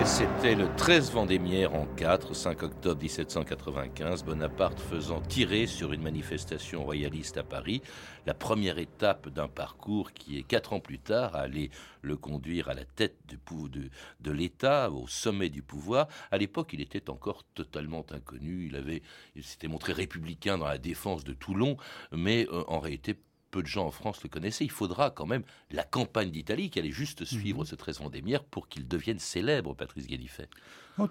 C'était 0.06 0.54
le 0.54 0.68
13 0.76 1.10
Vendémiaire 1.10 1.74
en 1.74 1.84
4, 1.84 2.32
5 2.32 2.62
octobre 2.62 3.02
1795, 3.02 4.24
Bonaparte 4.24 4.78
faisant 4.80 5.20
tirer 5.20 5.66
sur 5.66 5.92
une 5.92 6.00
manifestation 6.00 6.84
royaliste 6.84 7.36
à 7.38 7.42
Paris, 7.42 7.82
la 8.24 8.32
première 8.32 8.78
étape 8.78 9.28
d'un 9.28 9.48
parcours 9.48 10.12
qui 10.12 10.38
est 10.38 10.44
quatre 10.44 10.72
ans 10.72 10.80
plus 10.80 11.00
tard 11.00 11.34
allait 11.34 11.70
le 12.02 12.16
conduire 12.16 12.68
à 12.68 12.74
la 12.74 12.84
tête 12.84 13.16
de, 13.28 13.90
de 14.20 14.30
l'État, 14.30 14.90
au 14.92 15.08
sommet 15.08 15.50
du 15.50 15.62
pouvoir. 15.62 16.06
À 16.30 16.38
l'époque, 16.38 16.70
il 16.72 16.80
était 16.80 17.10
encore 17.10 17.42
totalement 17.54 18.06
inconnu. 18.12 18.68
Il 18.68 18.76
avait, 18.76 19.02
il 19.34 19.42
s'était 19.42 19.68
montré 19.68 19.92
républicain 19.92 20.56
dans 20.56 20.68
la 20.68 20.78
défense 20.78 21.24
de 21.24 21.32
Toulon, 21.32 21.76
mais 22.12 22.46
euh, 22.52 22.62
en 22.68 22.78
réalité 22.78 23.16
peu 23.50 23.62
de 23.62 23.66
gens 23.66 23.86
en 23.86 23.90
France 23.90 24.22
le 24.22 24.28
connaissaient. 24.28 24.64
Il 24.64 24.70
faudra 24.70 25.10
quand 25.10 25.26
même 25.26 25.42
la 25.70 25.84
campagne 25.84 26.30
d'Italie 26.30 26.70
qui 26.70 26.78
allait 26.78 26.90
juste 26.90 27.24
suivre 27.24 27.60
mhm. 27.60 27.66
ce 27.66 27.74
13 27.74 28.00
Vendémiaire 28.00 28.44
pour 28.44 28.68
qu'il 28.68 28.86
devienne 28.86 29.18
célèbre, 29.18 29.74
Patrice 29.74 30.06
Guédifet. 30.06 30.48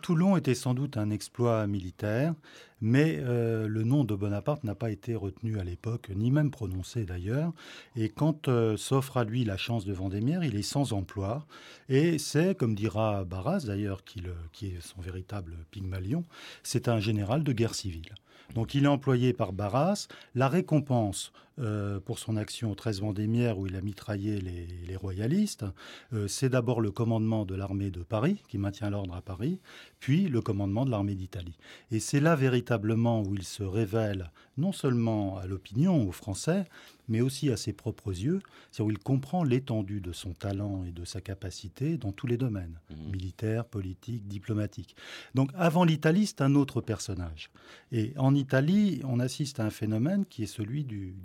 Toulon 0.02 0.36
était 0.36 0.56
sans 0.56 0.74
doute 0.74 0.98
un 0.98 1.12
exploit 1.12 1.68
militaire, 1.68 2.34
mais 2.82 3.20
euh, 3.20 3.68
le 3.68 3.84
nom 3.84 4.04
de 4.04 4.16
Bonaparte 4.16 4.64
n'a 4.64 4.74
pas 4.74 4.90
été 4.90 5.14
retenu 5.14 5.60
à 5.60 5.64
l'époque, 5.64 6.10
ni 6.16 6.32
même 6.32 6.50
prononcé 6.50 7.06
d'ailleurs. 7.06 7.54
Et 7.96 8.10
quand 8.10 8.48
euh, 8.48 8.78
s'offre 8.78 9.18
à 9.18 9.24
lui 9.24 9.46
la 9.46 9.58
chance 9.58 9.86
de 9.86 9.94
Vendémiaire, 9.94 10.44
il 10.44 10.56
est 10.56 10.64
sans 10.64 10.94
emploi. 10.94 11.46
Et 11.88 12.18
c'est, 12.18 12.58
comme 12.58 12.74
dira 12.74 13.26
Barras 13.26 13.66
d'ailleurs, 13.68 14.04
qui, 14.04 14.24
qui 14.54 14.68
est 14.68 14.82
son 14.82 15.02
véritable 15.02 15.56
Pygmalion, 15.70 16.24
c'est 16.64 16.88
un 16.88 17.00
général 17.00 17.44
de 17.44 17.54
guerre 17.54 17.76
civile. 17.76 18.10
Donc 18.54 18.74
il 18.74 18.86
est 18.86 18.88
employé 18.88 19.34
par 19.34 19.54
Barras. 19.54 20.08
La 20.34 20.48
récompense 20.48 21.32
euh, 21.60 22.00
pour 22.00 22.20
son 22.20 22.36
action 22.36 22.72
au 22.72 22.76
13 22.76 23.02
Vendémiaire 23.02 23.58
où 23.58 23.68
il 23.68 23.76
a 23.76 23.82
mitraillé 23.82 24.42
les, 24.42 24.96
royalistes, 24.96 25.66
euh, 26.14 26.28
c'est 26.28 26.50
d'abord 26.50 26.82
le 26.82 26.92
commandement 26.92 27.46
de 27.46 27.56
l'armée 27.56 27.92
de 27.92 28.04
Paris, 28.04 28.42
qui 28.48 28.58
maintient 28.58 28.90
l'ordre 28.90 29.16
à 29.16 29.22
Paris, 29.22 29.60
puis 30.00 30.28
le 30.28 30.42
commandement 30.42 30.86
de 30.86 30.92
l'armée 30.92 31.16
d'Italie. 31.16 31.58
Et 31.92 32.00
c'est 32.00 32.20
là 32.20 32.36
véritablement 32.36 33.22
où 33.22 33.36
il 33.36 33.44
se 33.44 33.64
révèle 33.64 34.32
non 34.58 34.72
seulement 34.72 35.38
à 35.38 35.48
l'opinion, 35.48 36.08
aux 36.08 36.12
Français, 36.12 36.66
mais 37.08 37.22
aussi 37.22 37.52
à 37.52 37.58
ses 37.58 37.74
propres 37.74 38.12
yeux, 38.12 38.42
c'est 38.72 38.84
où 38.84 38.90
il 38.90 38.98
comprend 38.98 39.44
l'étendue 39.44 40.02
de 40.02 40.12
son 40.12 40.34
talent 40.34 40.84
et 40.86 40.92
de 40.92 41.06
sa 41.06 41.22
capacité 41.22 41.98
dans 41.98 42.12
tous 42.12 42.28
les 42.28 42.38
domaines, 42.38 42.80
mmh. 42.90 43.12
militaire, 43.12 43.66
politique, 43.66 44.28
diplomatique. 44.28 44.96
Donc 45.36 45.52
avant 45.56 45.84
l'Italie, 45.84 46.26
c'est 46.26 46.42
un 46.42 46.56
autre 46.56 46.82
personnage. 46.82 47.52
Et 47.92 48.14
en 48.18 48.34
Italie, 48.34 49.02
on 49.04 49.20
assiste 49.20 49.60
à 49.60 49.66
un 49.66 49.70
phénomène 49.70 50.26
qui 50.26 50.44
est 50.44 50.48
celui 50.48 50.84
du, 50.84 51.16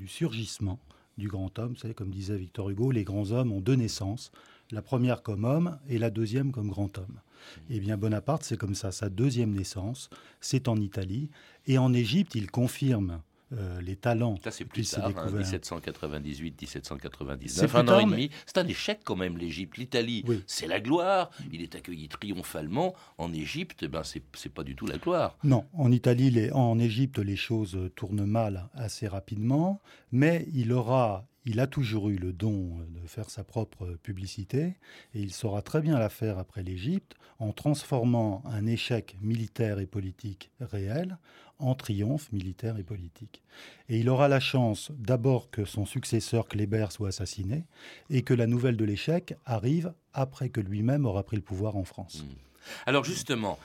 du 1.19 1.29
grand 1.29 1.59
homme. 1.59 1.75
Vous 1.83 1.95
comme 1.95 2.11
disait 2.11 2.37
Victor 2.37 2.71
Hugo, 2.71 2.91
les 2.91 3.05
grands 3.05 3.31
hommes 3.31 3.53
ont 3.53 3.61
deux 3.61 3.75
naissances, 3.75 4.33
la 4.71 4.83
première 4.83 5.23
comme 5.23 5.45
homme 5.45 5.79
et 5.89 5.99
la 5.99 6.11
deuxième 6.11 6.53
comme 6.53 6.69
grand 6.69 6.99
homme. 6.99 7.21
Eh 7.71 7.81
bien, 7.81 7.97
Bonaparte, 7.97 8.45
c'est 8.45 8.59
comme 8.59 8.75
ça. 8.75 8.93
Sa 8.93 9.09
deuxième 9.09 9.53
naissance, 9.53 10.11
c'est 10.41 10.69
en 10.69 10.77
Italie. 10.77 11.31
Et 11.67 11.79
en 11.79 11.95
Égypte, 11.95 12.35
il 12.35 12.51
confirme 12.51 13.23
euh, 13.53 13.81
les 13.81 13.97
talents. 13.97 14.37
Ça, 14.45 14.51
c'est 14.51 14.65
plus 14.65 14.89
tard, 14.89 15.09
1798, 15.33 16.61
1799, 16.61 17.75
un 17.75 17.89
an 17.89 18.01
et 18.01 18.05
demi. 18.05 18.31
C'est 18.47 18.59
un 18.59 18.67
échec 18.67 19.01
quand 19.05 19.17
même, 19.17 19.37
l'Égypte. 19.37 19.77
L'Italie, 19.77 20.25
c'est 20.47 20.67
la 20.67 20.81
gloire. 20.81 21.31
Il 21.53 21.63
est 21.63 21.75
accueilli 21.75 22.09
triomphalement. 22.09 22.95
En 23.19 23.33
Égypte, 23.33 23.85
ben, 23.85 24.03
c'est 24.05 24.53
pas 24.53 24.63
du 24.63 24.77
tout 24.77 24.87
la 24.87 24.99
gloire. 24.99 25.37
Non, 25.45 25.65
en 25.73 25.91
Italie, 25.91 26.31
les, 26.31 26.53
en 26.53 26.79
Égypte, 26.79 27.19
les 27.19 27.37
choses 27.37 27.79
tournent 27.97 28.25
mal 28.25 28.69
assez 28.75 29.09
rapidement, 29.09 29.81
mais 30.13 30.47
il 30.55 30.73
aura 30.73 31.27
il 31.51 31.59
a 31.59 31.67
toujours 31.67 32.11
eu 32.11 32.17
le 32.17 32.33
don 32.33 32.77
de 32.95 33.05
faire 33.09 33.29
sa 33.29 33.43
propre 33.43 33.99
publicité 34.05 34.77
et 35.15 35.21
il 35.21 35.33
saura 35.33 35.63
très 35.63 35.81
bien 35.81 35.99
la 35.99 36.09
faire 36.09 36.39
après 36.39 36.63
l'Égypte 36.63 37.17
en 37.41 37.51
transformant 37.53 38.45
un 38.47 38.67
échec 38.67 39.17
militaire 39.21 39.81
et 39.81 39.87
politique 39.87 40.53
réel 40.61 41.19
en 41.59 41.75
triomphe 41.75 42.31
militaire 42.31 42.79
et 42.79 42.85
politique. 42.85 43.43
Et 43.89 43.99
il 43.99 44.09
aura 44.09 44.29
la 44.29 44.39
chance 44.39 44.93
d'abord 44.97 45.51
que 45.51 45.65
son 45.65 45.87
successeur 45.87 46.47
Kléber 46.47 46.87
soit 46.93 47.09
assassiné 47.09 47.65
et 48.11 48.23
que 48.23 48.33
la 48.33 48.47
nouvelle 48.47 48.77
de 48.77 48.85
l'échec 48.85 49.35
arrive 49.45 49.93
après 50.15 50.51
que 50.51 50.61
lui-même 50.61 51.05
aura 51.05 51.25
pris 51.25 51.37
le 51.37 51.43
pouvoir 51.43 51.77
en 51.77 51.85
France. 51.85 52.23
Hmm. 52.23 52.50
Alors 52.87 53.05
justement, 53.05 53.59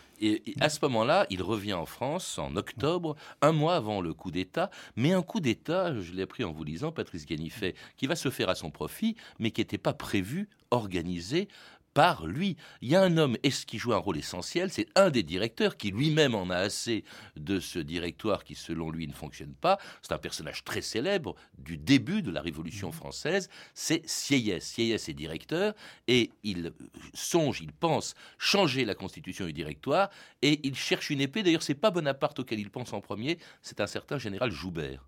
à 0.60 0.70
ce 0.70 0.80
moment-là, 0.84 1.26
il 1.30 1.42
revient 1.42 1.74
en 1.74 1.86
France 1.86 2.40
en 2.40 2.56
octobre, 2.56 3.16
un 3.42 3.52
mois 3.52 3.76
avant 3.76 4.02
le 4.02 4.14
coup 4.14 4.32
d'État, 4.32 4.70
mais 4.96 5.12
un 5.12 5.22
coup 5.22 5.40
d'État, 5.40 6.00
je 6.00 6.14
l'ai 6.14 6.24
appris 6.24 6.44
en 6.44 6.52
vous 6.52 6.64
lisant, 6.64 6.92
Patrice 6.92 7.26
Ganifet, 7.26 7.76
qui 7.98 8.08
va 8.08 8.16
se 8.16 8.30
faire 8.30 8.50
à 8.50 8.56
son 8.56 8.72
profit, 8.72 9.16
mais 9.40 9.52
qui 9.52 9.62
n'était 9.62 9.78
pas 9.78 9.94
prévu, 9.94 10.50
organisé 10.72 11.48
par 11.96 12.28
lui. 12.28 12.58
Il 12.82 12.90
y 12.90 12.96
a 12.96 13.02
un 13.02 13.18
homme 13.18 13.38
qui 13.66 13.80
joue 13.80 13.94
un 13.94 13.98
rôle 13.98 14.18
essentiel, 14.18 14.70
c'est 14.70 14.88
un 14.96 15.10
des 15.10 15.24
directeurs 15.24 15.78
qui 15.78 15.92
lui-même 15.92 16.36
en 16.36 16.50
a 16.50 16.58
assez 16.58 17.04
de 17.38 17.60
ce 17.60 17.80
directoire 17.80 18.44
qui 18.44 18.54
selon 18.54 18.92
lui 18.92 19.08
ne 19.08 19.14
fonctionne 19.14 19.54
pas. 19.56 19.80
C'est 20.02 20.12
un 20.12 20.20
personnage 20.20 20.64
très 20.64 20.82
célèbre 20.82 21.36
du 21.58 21.78
début 21.78 22.22
de 22.22 22.32
la 22.32 22.42
Révolution 22.42 22.92
française, 22.92 23.50
c'est 23.74 24.08
Sieyès. 24.08 24.64
Sieyès 24.64 25.08
est 25.08 25.14
directeur 25.14 25.74
et 26.08 26.32
il 26.44 26.74
songe, 27.14 27.62
il 27.62 27.72
pense 27.72 28.14
changer 28.38 28.84
la 28.84 28.94
constitution 28.94 29.46
du 29.46 29.54
directoire 29.54 30.10
et 30.42 30.60
il 30.68 30.76
cherche 30.76 31.10
une 31.10 31.22
épée. 31.22 31.44
D'ailleurs, 31.44 31.64
c'est 31.64 31.76
pas 31.76 31.92
Bonaparte 31.92 32.40
auquel 32.40 32.60
il 32.60 32.70
pense 32.70 32.92
en 32.92 33.00
premier, 33.00 33.40
c'est 33.62 33.80
un 33.80 33.88
certain 33.88 34.18
général 34.18 34.52
Joubert. 34.52 35.08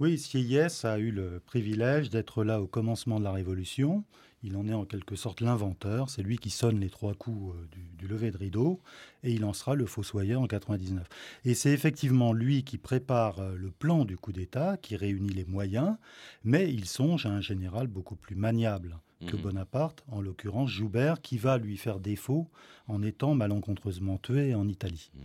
Oui, 0.00 0.18
Sieyès 0.18 0.86
a 0.86 0.98
eu 0.98 1.10
le 1.10 1.40
privilège 1.40 2.08
d'être 2.08 2.42
là 2.42 2.62
au 2.62 2.66
commencement 2.66 3.18
de 3.18 3.24
la 3.24 3.32
Révolution. 3.32 4.04
Il 4.44 4.56
en 4.56 4.66
est 4.66 4.74
en 4.74 4.84
quelque 4.84 5.14
sorte 5.14 5.40
l'inventeur. 5.40 6.10
C'est 6.10 6.22
lui 6.22 6.38
qui 6.38 6.50
sonne 6.50 6.80
les 6.80 6.90
trois 6.90 7.14
coups 7.14 7.54
euh, 7.54 7.68
du, 7.98 8.08
lever 8.08 8.30
de 8.30 8.36
rideau 8.36 8.80
et 9.22 9.32
il 9.32 9.42
lancera 9.42 9.74
le 9.74 9.86
Fossoyeur 9.86 10.40
en 10.40 10.46
99. 10.46 11.06
Et 11.44 11.54
c'est 11.54 11.70
effectivement 11.70 12.32
lui 12.32 12.64
qui 12.64 12.78
prépare 12.78 13.38
euh, 13.38 13.54
le 13.56 13.70
plan 13.70 14.04
du 14.04 14.16
coup 14.16 14.32
d'État, 14.32 14.76
qui 14.76 14.96
réunit 14.96 15.32
les 15.32 15.44
moyens, 15.44 15.96
mais 16.42 16.72
il 16.72 16.86
songe 16.86 17.26
à 17.26 17.30
un 17.30 17.40
général 17.40 17.86
beaucoup 17.86 18.16
plus 18.16 18.34
maniable 18.34 18.98
que 19.26 19.36
mhm. 19.36 19.42
Bonaparte, 19.42 20.04
en 20.08 20.20
l'occurrence 20.20 20.70
Joubert, 20.70 21.20
qui 21.20 21.38
va 21.38 21.58
lui 21.58 21.76
faire 21.76 22.00
défaut 22.00 22.48
en 22.88 23.02
étant 23.02 23.34
malencontreusement 23.34 24.18
tué 24.18 24.56
en 24.56 24.66
Italie. 24.66 25.10
Mhm. 25.14 25.22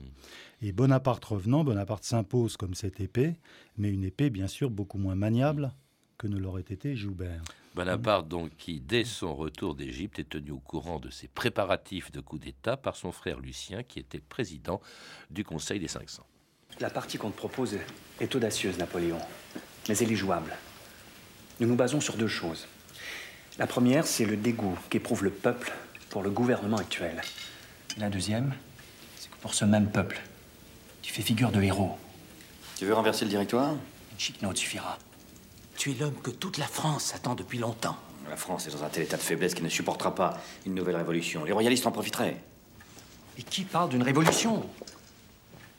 Et 0.61 0.71
Bonaparte 0.71 1.25
revenant, 1.25 1.63
Bonaparte 1.63 2.03
s'impose 2.03 2.57
comme 2.57 2.75
cette 2.75 2.99
épée, 2.99 3.35
mais 3.77 3.89
une 3.89 4.03
épée 4.03 4.29
bien 4.29 4.47
sûr 4.47 4.69
beaucoup 4.69 4.99
moins 4.99 5.15
maniable 5.15 5.73
que 6.19 6.27
ne 6.27 6.37
l'aurait 6.37 6.61
été 6.61 6.95
Joubert. 6.95 7.43
Bonaparte, 7.77 8.27
donc, 8.27 8.49
qui, 8.57 8.79
dès 8.79 9.03
son 9.03 9.35
retour 9.35 9.75
d'Égypte, 9.75 10.17
est 10.17 10.27
tenu 10.27 10.49
au 10.49 10.57
courant 10.57 10.99
de 10.99 11.11
ses 11.11 11.27
préparatifs 11.27 12.11
de 12.11 12.21
coup 12.21 12.39
d'État 12.39 12.75
par 12.75 12.95
son 12.95 13.11
frère 13.11 13.39
Lucien, 13.39 13.83
qui 13.83 13.99
était 13.99 14.19
président 14.19 14.81
du 15.29 15.43
Conseil 15.43 15.79
des 15.79 15.87
500. 15.87 16.25
La 16.79 16.89
partie 16.89 17.19
qu'on 17.19 17.29
te 17.29 17.37
propose 17.37 17.77
est 18.19 18.33
audacieuse, 18.33 18.79
Napoléon, 18.79 19.19
mais 19.87 19.95
elle 19.95 20.11
est 20.11 20.15
jouable. 20.15 20.55
Nous 21.59 21.67
nous 21.67 21.75
basons 21.75 22.01
sur 22.01 22.17
deux 22.17 22.27
choses. 22.27 22.65
La 23.59 23.67
première, 23.67 24.07
c'est 24.07 24.25
le 24.25 24.37
dégoût 24.37 24.75
qu'éprouve 24.89 25.23
le 25.23 25.29
peuple 25.29 25.71
pour 26.09 26.23
le 26.23 26.31
gouvernement 26.31 26.77
actuel. 26.77 27.21
la 27.99 28.09
deuxième, 28.09 28.55
c'est 29.17 29.29
que 29.29 29.37
pour 29.37 29.53
ce 29.53 29.65
même 29.65 29.91
peuple, 29.91 30.19
tu 31.03 31.13
fais 31.13 31.21
figure 31.21 31.51
de 31.51 31.61
héros. 31.61 31.95
Tu 32.75 32.85
veux 32.85 32.95
renverser 32.95 33.25
le 33.25 33.29
directoire? 33.29 33.73
Une 33.73 34.19
chiquenote 34.19 34.57
suffira. 34.57 34.97
Tu 35.77 35.91
es 35.91 35.93
l'homme 35.93 36.15
que 36.23 36.31
toute 36.31 36.57
la 36.57 36.65
France 36.65 37.13
attend 37.15 37.35
depuis 37.35 37.59
longtemps. 37.59 37.95
La 38.27 38.35
France 38.35 38.67
est 38.67 38.71
dans 38.71 38.83
un 38.83 38.89
tel 38.89 39.03
état 39.03 39.15
de 39.15 39.21
faiblesse 39.21 39.53
qu'elle 39.53 39.63
ne 39.63 39.69
supportera 39.69 40.13
pas 40.13 40.41
une 40.65 40.73
nouvelle 40.73 40.95
révolution. 40.95 41.43
Les 41.43 41.51
royalistes 41.51 41.85
en 41.85 41.91
profiteraient. 41.91 42.41
Et 43.37 43.43
qui 43.43 43.63
parle 43.63 43.89
d'une 43.89 44.01
révolution? 44.01 44.67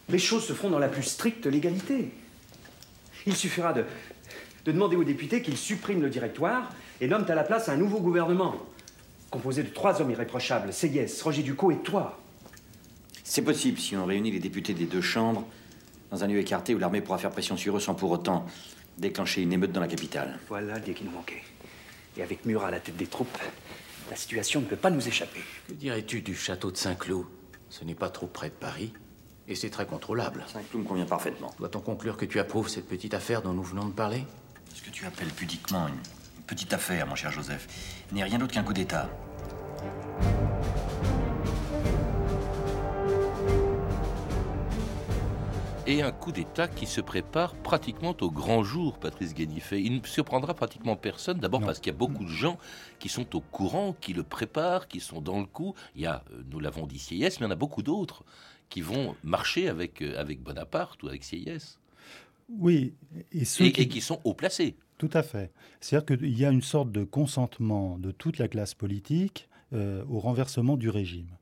Les 0.08 0.20
choses 0.20 0.46
se 0.46 0.52
feront 0.52 0.70
dans 0.70 0.78
la 0.78 0.88
plus 0.88 1.02
stricte 1.02 1.46
légalité. 1.46 2.12
Il 3.26 3.34
suffira 3.34 3.72
de, 3.72 3.84
de 4.64 4.72
demander 4.72 4.94
aux 4.94 5.02
députés 5.02 5.42
qu'ils 5.42 5.58
suppriment 5.58 6.02
le 6.02 6.10
directoire 6.10 6.70
et 7.00 7.08
nomment 7.08 7.28
à 7.28 7.34
la 7.34 7.42
place 7.42 7.68
un 7.68 7.76
nouveau 7.76 7.98
gouvernement, 8.00 8.54
composé 9.30 9.64
de 9.64 9.68
trois 9.68 10.00
hommes 10.00 10.12
irréprochables, 10.12 10.72
Seyès, 10.72 11.20
Roger 11.20 11.42
Ducot 11.42 11.72
et 11.72 11.78
toi. 11.78 12.20
C'est 13.24 13.42
possible 13.42 13.78
si 13.78 13.96
on 13.96 14.06
réunit 14.06 14.30
les 14.30 14.38
députés 14.38 14.74
des 14.74 14.86
deux 14.86 15.02
chambres 15.02 15.44
dans 16.12 16.22
un 16.22 16.28
lieu 16.28 16.38
écarté 16.38 16.74
où 16.74 16.78
l'armée 16.78 17.00
pourra 17.00 17.18
faire 17.18 17.32
pression 17.32 17.56
sur 17.56 17.76
eux 17.76 17.80
sans 17.80 17.94
pour 17.94 18.12
autant 18.12 18.46
déclencher 18.98 19.42
une 19.42 19.52
émeute 19.52 19.72
dans 19.72 19.80
la 19.80 19.88
capitale. 19.88 20.38
Voilà 20.48 20.78
l'idée 20.78 20.94
qui 20.94 21.04
nous 21.04 21.10
manquait. 21.10 21.42
Et 22.16 22.22
avec 22.22 22.44
Murat 22.44 22.68
à 22.68 22.70
la 22.72 22.80
tête 22.80 22.96
des 22.96 23.06
troupes, 23.06 23.38
la 24.10 24.16
situation 24.16 24.60
ne 24.60 24.66
peut 24.66 24.76
pas 24.76 24.90
nous 24.90 25.06
échapper. 25.06 25.40
Que 25.68 25.74
dirais-tu 25.74 26.20
du 26.20 26.34
château 26.34 26.70
de 26.70 26.76
Saint-Cloud? 26.76 27.26
Ce 27.70 27.84
n'est 27.84 27.94
pas 27.94 28.10
trop 28.10 28.26
près 28.26 28.48
de 28.48 28.54
Paris 28.54 28.92
et 29.46 29.54
c'est 29.54 29.70
très 29.70 29.86
contrôlable. 29.86 30.44
Saint-Cloud 30.52 30.82
me 30.82 30.88
convient 30.88 31.06
parfaitement. 31.06 31.54
Doit-on 31.58 31.80
conclure 31.80 32.16
que 32.16 32.24
tu 32.24 32.38
approuves 32.38 32.68
cette 32.68 32.88
petite 32.88 33.14
affaire 33.14 33.42
dont 33.42 33.52
nous 33.52 33.62
venons 33.62 33.86
de 33.86 33.92
parler? 33.92 34.24
Ce 34.74 34.82
que 34.82 34.90
tu 34.90 35.06
appelles 35.06 35.28
pudiquement 35.28 35.88
une 35.88 36.44
petite 36.46 36.72
affaire, 36.72 37.06
mon 37.06 37.14
cher 37.14 37.30
Joseph, 37.30 37.66
n'est 38.12 38.24
rien 38.24 38.38
d'autre 38.38 38.54
qu'un 38.54 38.62
coup 38.62 38.72
d'État. 38.72 39.08
Coup 46.28 46.32
d'État 46.32 46.68
qui 46.68 46.84
se 46.84 47.00
prépare 47.00 47.54
pratiquement 47.54 48.14
au 48.20 48.30
grand 48.30 48.62
jour, 48.62 48.98
Patrice 48.98 49.32
Guénifet. 49.32 49.80
Il 49.80 49.94
ne 50.02 50.06
surprendra 50.06 50.52
pratiquement 50.52 50.94
personne, 50.94 51.38
d'abord 51.38 51.62
parce 51.62 51.78
qu'il 51.78 51.90
y 51.90 51.96
a 51.96 51.98
beaucoup 51.98 52.24
de 52.24 52.30
gens 52.30 52.58
qui 52.98 53.08
sont 53.08 53.34
au 53.34 53.40
courant, 53.40 53.96
qui 53.98 54.12
le 54.12 54.22
préparent, 54.22 54.88
qui 54.88 55.00
sont 55.00 55.22
dans 55.22 55.40
le 55.40 55.46
coup. 55.46 55.74
Il 55.96 56.02
y 56.02 56.06
a, 56.06 56.22
euh, 56.30 56.42
nous 56.50 56.60
l'avons 56.60 56.86
dit, 56.86 56.98
Sieyès, 56.98 57.40
mais 57.40 57.46
il 57.46 57.48
y 57.48 57.50
en 57.50 57.52
a 57.52 57.56
beaucoup 57.56 57.82
d'autres 57.82 58.24
qui 58.68 58.82
vont 58.82 59.16
marcher 59.24 59.68
avec, 59.68 60.02
euh, 60.02 60.20
avec 60.20 60.42
Bonaparte 60.42 61.02
ou 61.02 61.08
avec 61.08 61.24
Sieyès. 61.24 61.78
Oui, 62.50 62.92
et, 63.32 63.46
ceux 63.46 63.70
qui... 63.70 63.88
qui 63.88 64.02
sont 64.02 64.20
haut 64.24 64.34
placés. 64.34 64.76
Tout 64.98 65.10
à 65.14 65.22
fait. 65.22 65.50
C'est-à-dire 65.80 66.18
qu'il 66.18 66.38
y 66.38 66.44
a 66.44 66.50
une 66.50 66.60
sorte 66.60 66.92
de 66.92 67.04
consentement 67.04 67.96
de 67.98 68.10
toute 68.10 68.36
la 68.36 68.48
classe 68.48 68.74
politique 68.74 69.48
euh, 69.72 70.04
au 70.10 70.18
renversement 70.18 70.76
du 70.76 70.90
régime. 70.90 71.37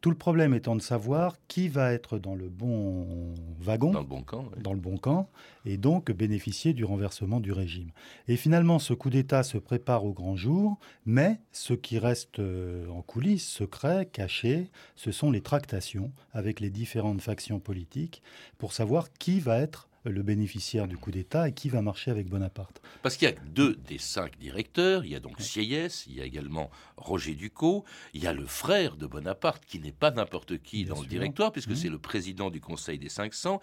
Tout 0.00 0.08
le 0.08 0.16
problème 0.16 0.54
étant 0.54 0.76
de 0.76 0.80
savoir 0.80 1.36
qui 1.46 1.68
va 1.68 1.92
être 1.92 2.18
dans 2.18 2.34
le 2.34 2.48
bon 2.48 3.34
wagon, 3.60 3.90
dans 3.90 4.00
le 4.00 4.06
bon 4.06 4.22
camp, 4.22 4.46
dans 4.56 4.72
le 4.72 4.80
bon 4.80 4.96
camp 4.96 5.28
et 5.66 5.76
donc 5.76 6.10
bénéficier 6.10 6.72
du 6.72 6.86
renversement 6.86 7.38
du 7.38 7.52
régime. 7.52 7.90
Et 8.26 8.36
finalement, 8.36 8.78
ce 8.78 8.94
coup 8.94 9.10
d'État 9.10 9.42
se 9.42 9.58
prépare 9.58 10.06
au 10.06 10.14
grand 10.14 10.36
jour, 10.36 10.78
mais 11.04 11.38
ce 11.52 11.74
qui 11.74 11.98
reste 11.98 12.38
euh, 12.38 12.88
en 12.88 13.02
coulisses, 13.02 13.46
secret, 13.46 14.08
caché, 14.10 14.70
ce 14.96 15.12
sont 15.12 15.30
les 15.30 15.42
tractations 15.42 16.12
avec 16.32 16.60
les 16.60 16.70
différentes 16.70 17.20
factions 17.20 17.60
politiques 17.60 18.22
pour 18.56 18.72
savoir 18.72 19.12
qui 19.12 19.38
va 19.38 19.58
être 19.58 19.89
le 20.04 20.22
bénéficiaire 20.22 20.88
du 20.88 20.96
coup 20.96 21.10
d'État 21.10 21.48
et 21.48 21.52
qui 21.52 21.68
va 21.68 21.82
marcher 21.82 22.10
avec 22.10 22.28
Bonaparte. 22.28 22.80
Parce 23.02 23.16
qu'il 23.16 23.28
y 23.28 23.32
a 23.32 23.34
deux 23.54 23.76
des 23.86 23.98
cinq 23.98 24.38
directeurs, 24.38 25.04
il 25.04 25.10
y 25.10 25.14
a 25.14 25.20
donc 25.20 25.40
Sieyès, 25.40 26.06
il 26.06 26.14
y 26.14 26.20
a 26.20 26.24
également 26.24 26.70
Roger 26.96 27.34
Ducot, 27.34 27.84
il 28.14 28.22
y 28.22 28.26
a 28.26 28.32
le 28.32 28.46
frère 28.46 28.96
de 28.96 29.06
Bonaparte 29.06 29.64
qui 29.66 29.78
n'est 29.78 29.92
pas 29.92 30.10
n'importe 30.10 30.58
qui 30.62 30.84
dans 30.84 31.00
le 31.00 31.06
directoire 31.06 31.52
puisque 31.52 31.70
mmh. 31.70 31.76
c'est 31.76 31.88
le 31.88 31.98
président 31.98 32.50
du 32.50 32.60
Conseil 32.60 32.98
des 32.98 33.08
500. 33.08 33.60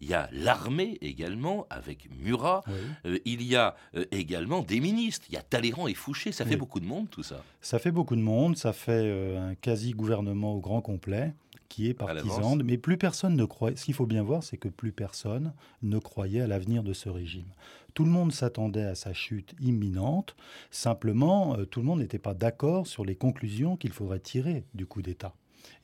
Il 0.00 0.08
y 0.08 0.14
a 0.14 0.28
l'armée 0.32 0.96
également 1.00 1.66
avec 1.70 2.08
Murat. 2.20 2.62
Euh, 3.04 3.18
il 3.24 3.42
y 3.42 3.56
a 3.56 3.74
euh, 3.96 4.04
également 4.12 4.62
des 4.62 4.78
ministres. 4.78 5.26
Il 5.28 5.34
y 5.34 5.38
a 5.38 5.42
Talleyrand 5.42 5.88
et 5.88 5.94
Fouché. 5.94 6.30
Ça 6.30 6.44
fait 6.44 6.56
beaucoup 6.56 6.78
de 6.78 6.86
monde 6.86 7.08
tout 7.10 7.24
ça. 7.24 7.42
Ça 7.60 7.80
fait 7.80 7.90
beaucoup 7.90 8.14
de 8.14 8.20
monde. 8.20 8.56
Ça 8.56 8.72
fait 8.72 8.92
euh, 8.92 9.50
un 9.50 9.54
quasi-gouvernement 9.56 10.54
au 10.54 10.60
grand 10.60 10.80
complet 10.80 11.34
qui 11.68 11.88
est 11.88 11.94
partisane, 11.94 12.62
mais 12.62 12.78
plus 12.78 12.96
personne 12.96 13.36
ne 13.36 13.44
croyait. 13.44 13.76
Ce 13.76 13.84
qu'il 13.84 13.94
faut 13.94 14.06
bien 14.06 14.22
voir, 14.22 14.42
c'est 14.42 14.56
que 14.56 14.68
plus 14.68 14.92
personne 14.92 15.52
ne 15.82 15.98
croyait 15.98 16.40
à 16.40 16.46
l'avenir 16.46 16.82
de 16.82 16.92
ce 16.92 17.08
régime. 17.08 17.52
Tout 17.94 18.04
le 18.04 18.10
monde 18.10 18.32
s'attendait 18.32 18.84
à 18.84 18.94
sa 18.94 19.12
chute 19.12 19.54
imminente. 19.60 20.36
Simplement, 20.70 21.56
euh, 21.56 21.64
tout 21.64 21.80
le 21.80 21.86
monde 21.86 22.00
n'était 22.00 22.18
pas 22.18 22.34
d'accord 22.34 22.86
sur 22.86 23.04
les 23.04 23.16
conclusions 23.16 23.76
qu'il 23.76 23.92
faudrait 23.92 24.20
tirer 24.20 24.64
du 24.74 24.86
coup 24.86 25.02
d'État 25.02 25.34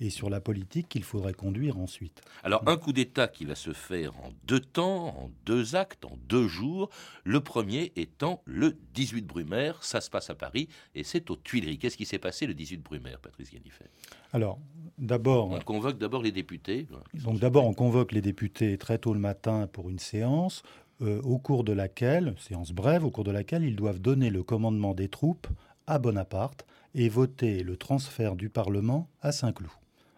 et 0.01 0.11
sur 0.11 0.31
la 0.31 0.41
politique 0.41 0.89
qu'il 0.89 1.05
faudrait 1.05 1.35
conduire 1.35 1.79
ensuite. 1.79 2.23
Alors 2.43 2.63
un 2.67 2.77
coup 2.77 2.93
d'État 2.93 3.29
qui 3.29 3.45
va 3.45 3.55
se 3.55 3.73
faire 3.73 4.15
en 4.19 4.31
deux 4.45 4.61
temps, 4.61 5.09
en 5.09 5.31
deux 5.47 5.77
actes, 5.77 6.05
en 6.05 6.17
deux 6.29 6.49
jours, 6.49 6.91
le 7.25 7.41
premier 7.41 7.93
étant 7.97 8.43
le 8.45 8.77
18 8.95 9.27
Brumaire, 9.27 9.83
ça 9.83 10.01
se 10.01 10.11
passe 10.11 10.31
à 10.31 10.35
Paris 10.35 10.69
et 10.95 11.05
c'est 11.05 11.31
aux 11.31 11.37
Tuileries. 11.37 11.79
Qu'est-ce 11.79 11.97
qui 11.97 12.07
s'est 12.07 12.19
passé 12.19 12.47
le 12.47 12.55
18 12.55 12.83
Brumaire, 12.83 13.19
Patrice 13.21 13.51
Ganifet? 13.51 13.87
Alors, 14.33 14.59
d'abord... 14.99 15.51
On 15.51 15.61
convoque 15.61 15.99
d'abord 15.99 16.23
les 16.23 16.33
députés. 16.33 16.87
Donc 17.15 17.39
d'abord 17.39 17.65
on 17.67 17.75
convoque 17.75 18.13
les 18.13 18.21
députés 18.21 18.79
très 18.79 18.99
tôt 18.99 19.15
le 19.15 19.21
matin 19.21 19.69
pour 19.73 19.91
une 19.91 19.99
séance. 19.99 20.63
Euh, 21.03 21.21
au 21.23 21.39
cours 21.39 21.65
de 21.65 21.73
laquelle, 21.73 22.37
séance 22.39 22.71
brève, 22.71 23.05
au 23.05 23.11
cours 23.11 23.25
de 23.25 23.33
laquelle 23.33 23.65
ils 23.65 23.75
doivent 23.75 23.99
donner 23.99 24.31
le 24.31 24.45
commandement 24.45 24.95
des 24.95 25.09
troupes 25.09 25.49
à 25.87 25.99
Bonaparte 25.99 26.67
et 26.95 27.09
voter 27.09 27.63
le 27.63 27.77
transfert 27.77 28.37
du 28.37 28.49
Parlement 28.49 29.09
à 29.21 29.33
Saint-Cloud, 29.33 29.71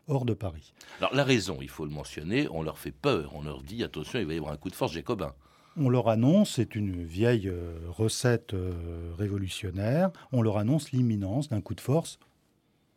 hors 0.08 0.24
de 0.24 0.34
Paris. 0.34 0.74
Alors 0.98 1.14
la 1.14 1.24
raison, 1.24 1.58
il 1.60 1.68
faut 1.68 1.84
le 1.84 1.90
mentionner, 1.90 2.48
on 2.50 2.62
leur 2.62 2.78
fait 2.78 2.92
peur, 2.92 3.32
on 3.34 3.42
leur 3.42 3.62
dit 3.62 3.82
attention, 3.82 4.18
il 4.18 4.26
va 4.26 4.34
y 4.34 4.38
avoir 4.38 4.52
un 4.52 4.56
coup 4.56 4.70
de 4.70 4.74
force 4.74 4.92
jacobin. 4.92 5.34
On 5.78 5.90
leur 5.90 6.08
annonce, 6.08 6.54
c'est 6.54 6.74
une 6.74 7.04
vieille 7.04 7.48
euh, 7.48 7.78
recette 7.88 8.54
euh, 8.54 9.12
révolutionnaire, 9.18 10.10
on 10.32 10.40
leur 10.40 10.56
annonce 10.56 10.92
l'imminence 10.92 11.48
d'un 11.48 11.60
coup 11.60 11.74
de 11.74 11.82
force 11.82 12.18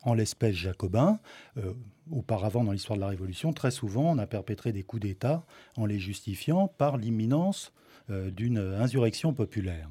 en 0.02 0.14
l'espèce 0.14 0.54
jacobin. 0.54 1.20
Euh, 1.58 1.74
auparavant, 2.10 2.64
dans 2.64 2.72
l'histoire 2.72 2.96
de 2.96 3.02
la 3.02 3.08
Révolution, 3.08 3.52
très 3.52 3.70
souvent, 3.70 4.10
on 4.10 4.18
a 4.18 4.26
perpétré 4.26 4.72
des 4.72 4.82
coups 4.82 5.02
d'État 5.02 5.44
en 5.76 5.84
les 5.84 5.98
justifiant 5.98 6.68
par 6.68 6.96
l'imminence 6.96 7.72
d'une 8.08 8.58
insurrection 8.58 9.32
populaire. 9.32 9.88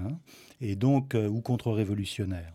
Hein, 0.00 0.12
et 0.62 0.74
donc 0.74 1.14
euh, 1.14 1.28
ou 1.28 1.42
contre-révolutionnaire. 1.42 2.54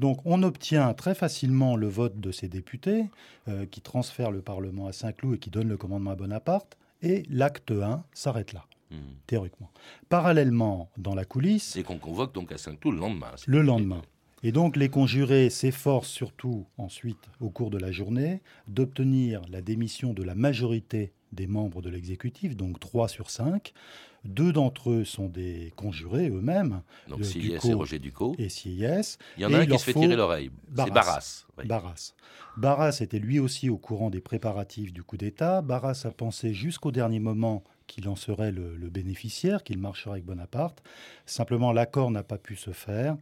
Donc 0.00 0.20
on 0.26 0.42
obtient 0.42 0.92
très 0.92 1.14
facilement 1.14 1.76
le 1.76 1.88
vote 1.88 2.20
de 2.20 2.30
ces 2.30 2.48
députés 2.48 3.06
euh, 3.48 3.64
qui 3.64 3.80
transfèrent 3.80 4.30
le 4.30 4.42
Parlement 4.42 4.86
à 4.86 4.92
Saint-Cloud 4.92 5.36
et 5.36 5.38
qui 5.38 5.48
donnent 5.48 5.70
le 5.70 5.78
commandement 5.78 6.10
à 6.10 6.14
Bonaparte, 6.14 6.76
et 7.00 7.22
l'acte 7.30 7.70
1 7.70 8.04
s'arrête 8.12 8.52
là. 8.52 8.66
Hmm. 8.90 8.96
Théoriquement. 9.26 9.70
Parallèlement, 10.10 10.90
dans 10.98 11.14
la 11.14 11.24
coulisse. 11.24 11.74
Et 11.76 11.82
qu'on 11.82 11.98
convoque 11.98 12.34
donc 12.34 12.52
à 12.52 12.58
Saint-Cloud 12.58 12.94
le 12.94 13.00
lendemain. 13.00 13.30
Le 13.46 13.62
lendemain. 13.62 14.02
Et 14.42 14.52
donc 14.52 14.76
les 14.76 14.90
conjurés 14.90 15.48
s'efforcent 15.48 16.10
surtout 16.10 16.66
ensuite, 16.76 17.30
au 17.40 17.48
cours 17.48 17.70
de 17.70 17.78
la 17.78 17.92
journée, 17.92 18.42
d'obtenir 18.68 19.40
la 19.50 19.62
démission 19.62 20.12
de 20.12 20.22
la 20.22 20.34
majorité 20.34 21.14
des 21.32 21.46
membres 21.46 21.80
de 21.80 21.88
l'exécutif, 21.88 22.56
donc 22.56 22.78
3 22.78 23.08
sur 23.08 23.30
5, 23.30 23.72
deux 24.24 24.52
d'entre 24.52 24.90
eux 24.90 25.04
sont 25.04 25.28
des 25.28 25.72
conjurés 25.76 26.28
eux-mêmes. 26.28 26.82
Donc 27.08 27.20
et 27.36 27.74
Roger 27.74 27.98
Ducot. 27.98 28.34
Et 28.38 28.48
Sieyès. 28.48 29.18
Il 29.36 29.42
y 29.42 29.46
en 29.46 29.52
a 29.52 29.58
un 29.58 29.66
qui 29.66 29.78
se 29.78 29.84
fait 29.84 29.92
tirer 29.92 30.16
l'oreille. 30.16 30.50
C'est 30.76 30.90
Barras. 30.90 31.46
Barras. 31.64 32.14
Barras 32.56 32.98
était 33.00 33.18
lui 33.18 33.38
aussi 33.38 33.68
au 33.68 33.78
courant 33.78 34.10
des 34.10 34.20
préparatifs 34.20 34.92
du 34.92 35.02
coup 35.02 35.16
d'État. 35.16 35.60
Barras 35.62 36.02
a 36.04 36.10
pensé 36.10 36.54
jusqu'au 36.54 36.90
dernier 36.90 37.18
moment 37.18 37.64
qu'il 37.86 38.08
en 38.08 38.16
serait 38.16 38.50
le, 38.50 38.76
bénéficiaire, 38.88 39.62
qu'il 39.62 39.78
marcherait 39.78 40.12
avec 40.12 40.24
Bonaparte. 40.24 40.82
Simplement, 41.26 41.72
l'accord 41.72 42.10
n'a 42.10 42.22
pas 42.22 42.38
pu 42.38 42.56
se 42.56 42.70
faire. 42.70 43.16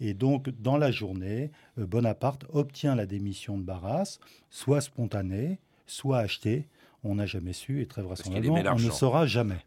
Et 0.00 0.14
donc, 0.14 0.48
dans 0.48 0.78
la 0.78 0.90
journée, 0.90 1.50
euh, 1.78 1.86
Bonaparte 1.86 2.46
obtient 2.52 2.94
la 2.94 3.06
démission 3.06 3.58
de 3.58 3.62
Barras, 3.62 4.18
soit 4.50 4.80
spontanée, 4.80 5.58
soit 5.86 6.18
achetée. 6.18 6.68
On 7.04 7.16
n'a 7.16 7.26
jamais 7.26 7.52
su, 7.52 7.82
et 7.82 7.86
très 7.86 8.02
vraisemblablement, 8.02 8.62
on 8.72 8.78
ne 8.78 8.90
saura 8.90 9.26
jamais. 9.26 9.58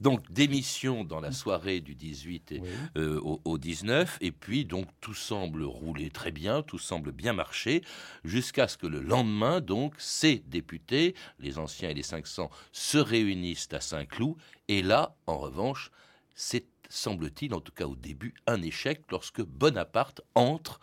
Donc 0.00 0.30
démission 0.30 1.04
dans 1.04 1.20
la 1.20 1.32
soirée 1.32 1.80
du 1.80 1.94
18 1.94 2.54
euh, 2.96 3.20
au, 3.20 3.58
19, 3.58 4.18
et 4.20 4.32
puis 4.32 4.64
donc 4.64 4.86
tout 5.00 5.14
semble 5.14 5.62
rouler 5.62 6.10
très 6.10 6.30
bien, 6.30 6.62
tout 6.62 6.78
semble 6.78 7.12
bien 7.12 7.32
marcher, 7.32 7.82
jusqu'à 8.24 8.68
ce 8.68 8.76
que 8.76 8.86
le 8.86 9.00
lendemain, 9.00 9.60
donc, 9.60 9.94
ces 9.98 10.42
députés, 10.46 11.14
les 11.38 11.58
anciens 11.58 11.90
et 11.90 11.94
les 11.94 12.02
500, 12.02 12.50
se 12.72 12.98
réunissent 12.98 13.68
à 13.72 13.80
Saint-Cloud, 13.80 14.36
et 14.68 14.82
là, 14.82 15.14
en 15.26 15.38
revanche, 15.38 15.90
c'est, 16.34 16.66
semble-t-il, 16.88 17.54
en 17.54 17.60
tout 17.60 17.72
cas 17.72 17.86
au 17.86 17.96
début, 17.96 18.34
un 18.46 18.62
échec 18.62 19.02
lorsque 19.10 19.42
Bonaparte 19.42 20.20
entre 20.34 20.80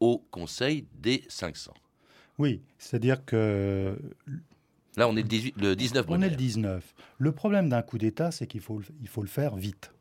au 0.00 0.18
Conseil 0.30 0.86
des 0.94 1.24
500. 1.28 1.74
Oui, 2.38 2.62
c'est-à-dire 2.78 3.24
que 3.24 3.98
Là, 4.96 5.08
on 5.08 5.16
est 5.16 5.22
le, 5.22 5.74
19 5.74 6.06
On 6.08 6.20
est 6.20 6.28
le 6.28 6.36
19. 6.36 6.94
Le 7.18 7.32
problème 7.32 7.68
d'un 7.68 7.82
coup 7.82 7.98
d'État, 7.98 8.30
c'est 8.30 8.46
qu'il 8.46 8.60
faut, 8.60 8.82
il 9.00 9.08
faut 9.08 9.22
le 9.22 9.28
faire 9.28 9.56
vite. 9.56 9.92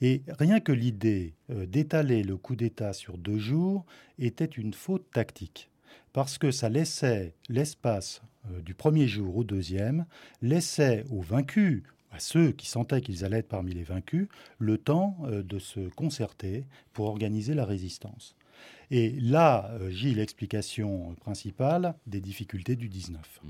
Et 0.00 0.22
rien 0.38 0.60
que 0.60 0.72
l'idée 0.72 1.34
euh, 1.50 1.66
d'étaler 1.66 2.22
le 2.22 2.36
coup 2.36 2.56
d'État 2.56 2.92
sur 2.92 3.16
deux 3.16 3.38
jours 3.38 3.86
était 4.18 4.44
une 4.44 4.74
faute 4.74 5.10
tactique. 5.12 5.70
Parce 6.12 6.38
que 6.38 6.50
ça 6.50 6.68
laissait 6.68 7.34
l'espace 7.48 8.22
euh, 8.50 8.60
du 8.60 8.74
premier 8.74 9.06
jour 9.06 9.36
au 9.36 9.44
deuxième, 9.44 10.06
laissait 10.42 11.04
aux 11.10 11.20
vaincus, 11.20 11.82
à 12.10 12.18
ceux 12.18 12.52
qui 12.52 12.68
sentaient 12.68 13.00
qu'ils 13.00 13.24
allaient 13.24 13.38
être 13.38 13.48
parmi 13.48 13.72
les 13.72 13.82
vaincus, 13.82 14.28
le 14.58 14.78
temps 14.78 15.16
euh, 15.24 15.42
de 15.42 15.58
se 15.58 15.88
concerter 15.90 16.64
pour 16.92 17.06
organiser 17.06 17.54
la 17.54 17.64
résistance. 17.64 18.34
Et 18.90 19.10
là, 19.20 19.70
j'ai 19.88 20.14
l'explication 20.14 21.14
principale 21.16 21.94
des 22.06 22.20
difficultés 22.20 22.76
du 22.76 22.88
19. 22.88 23.40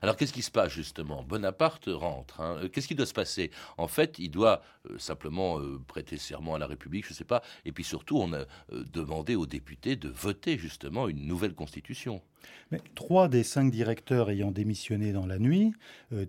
Alors 0.00 0.16
qu'est-ce 0.16 0.32
qui 0.32 0.42
se 0.42 0.50
passe 0.50 0.72
justement? 0.72 1.24
Bonaparte 1.24 1.88
rentre. 1.88 2.40
Hein. 2.40 2.58
Euh, 2.62 2.68
qu'est-ce 2.68 2.86
qui 2.86 2.94
doit 2.94 3.06
se 3.06 3.14
passer? 3.14 3.50
En 3.76 3.88
fait, 3.88 4.18
il 4.18 4.30
doit 4.30 4.62
euh, 4.88 4.98
simplement 4.98 5.58
euh, 5.58 5.80
prêter 5.86 6.18
serment 6.18 6.54
à 6.54 6.58
la 6.58 6.66
République, 6.66 7.04
je 7.06 7.12
ne 7.12 7.16
sais 7.16 7.24
pas. 7.24 7.42
Et 7.64 7.72
puis 7.72 7.84
surtout, 7.84 8.18
on 8.18 8.32
a 8.32 8.44
demandé 8.92 9.34
aux 9.34 9.46
députés 9.46 9.96
de 9.96 10.08
voter 10.08 10.58
justement 10.58 11.08
une 11.08 11.26
nouvelle 11.26 11.54
constitution. 11.54 12.22
Mais 12.70 12.80
trois 12.94 13.28
des 13.28 13.42
cinq 13.42 13.70
directeurs 13.70 14.30
ayant 14.30 14.52
démissionné 14.52 15.12
dans 15.12 15.26
la 15.26 15.38
nuit, 15.38 15.72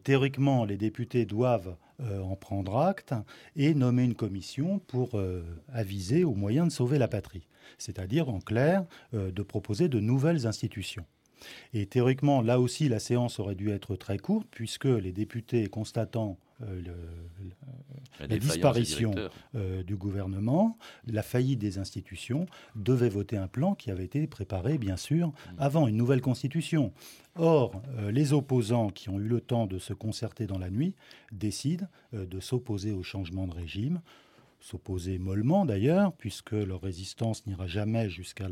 théoriquement, 0.04 0.65
les 0.65 0.78
députés 0.78 1.25
doivent 1.25 1.75
en 1.99 2.36
prendre 2.36 2.78
acte 2.78 3.13
et 3.56 3.73
nommer 3.73 4.04
une 4.04 4.15
commission 4.15 4.80
pour 4.80 5.21
aviser 5.71 6.23
aux 6.23 6.34
moyens 6.34 6.67
de 6.67 6.73
sauver 6.73 6.97
la 6.97 7.08
patrie. 7.08 7.47
C'est-à-dire, 7.78 8.29
en 8.30 8.39
clair, 8.39 8.86
de 9.13 9.42
proposer 9.42 9.89
de 9.89 10.00
nouvelles 10.00 10.48
institutions. 10.48 11.06
Et 11.74 11.86
théoriquement, 11.86 12.42
là 12.42 12.60
aussi, 12.60 12.89
la 12.89 13.00
séance 13.00 13.39
aurait 13.39 13.56
dû 13.56 13.70
être 13.72 13.96
très 13.96 14.18
courte, 14.18 14.48
puisque 14.52 14.86
les 14.86 15.12
députés 15.12 15.68
constatant 15.68 16.38
euh, 16.62 16.82
la 18.20 18.38
disparition 18.38 19.15
euh, 19.56 19.84
du 19.84 19.96
gouvernement, 19.96 20.78
la 21.08 21.24
faillite 21.24 21.60
des 21.60 21.78
institutions, 21.78 22.48
devait 22.76 23.10
voter 23.10 23.38
un 23.38 23.48
plan 23.48 23.76
qui 23.76 23.92
avait 23.92 24.04
été 24.04 24.28
préparé, 24.28 24.78
bien 24.78 24.98
sûr, 24.98 25.28
mm. 25.28 25.34
avant 25.58 25.88
une 25.88 25.96
nouvelle 25.96 26.22
constitution. 26.22 26.92
Or, 27.36 27.82
euh, 27.98 28.12
les 28.12 28.34
opposants 28.34 28.89
qui 28.89 29.10
ont 29.10 29.20
eu 29.20 29.28
le 29.28 29.39
temps 29.39 29.68
de 29.68 29.80
se 29.80 29.94
concerter 29.94 30.48
dans 30.48 30.58
la 30.58 30.70
nuit 30.70 30.96
décident 31.32 31.88
euh, 32.13 32.26
de 32.26 32.39
s'opposer 32.39 32.92
au 32.92 33.04
changement 33.04 33.48
de 33.48 33.54
régime 33.54 34.02
s'opposer 34.60 35.17
mollement 35.17 35.65
d'ailleurs, 35.65 36.13
puisque 36.13 36.52
leur 36.52 36.82
résistance 36.82 37.45
n'ira 37.48 37.67
jamais 37.67 38.10
jusqu'à 38.10 38.48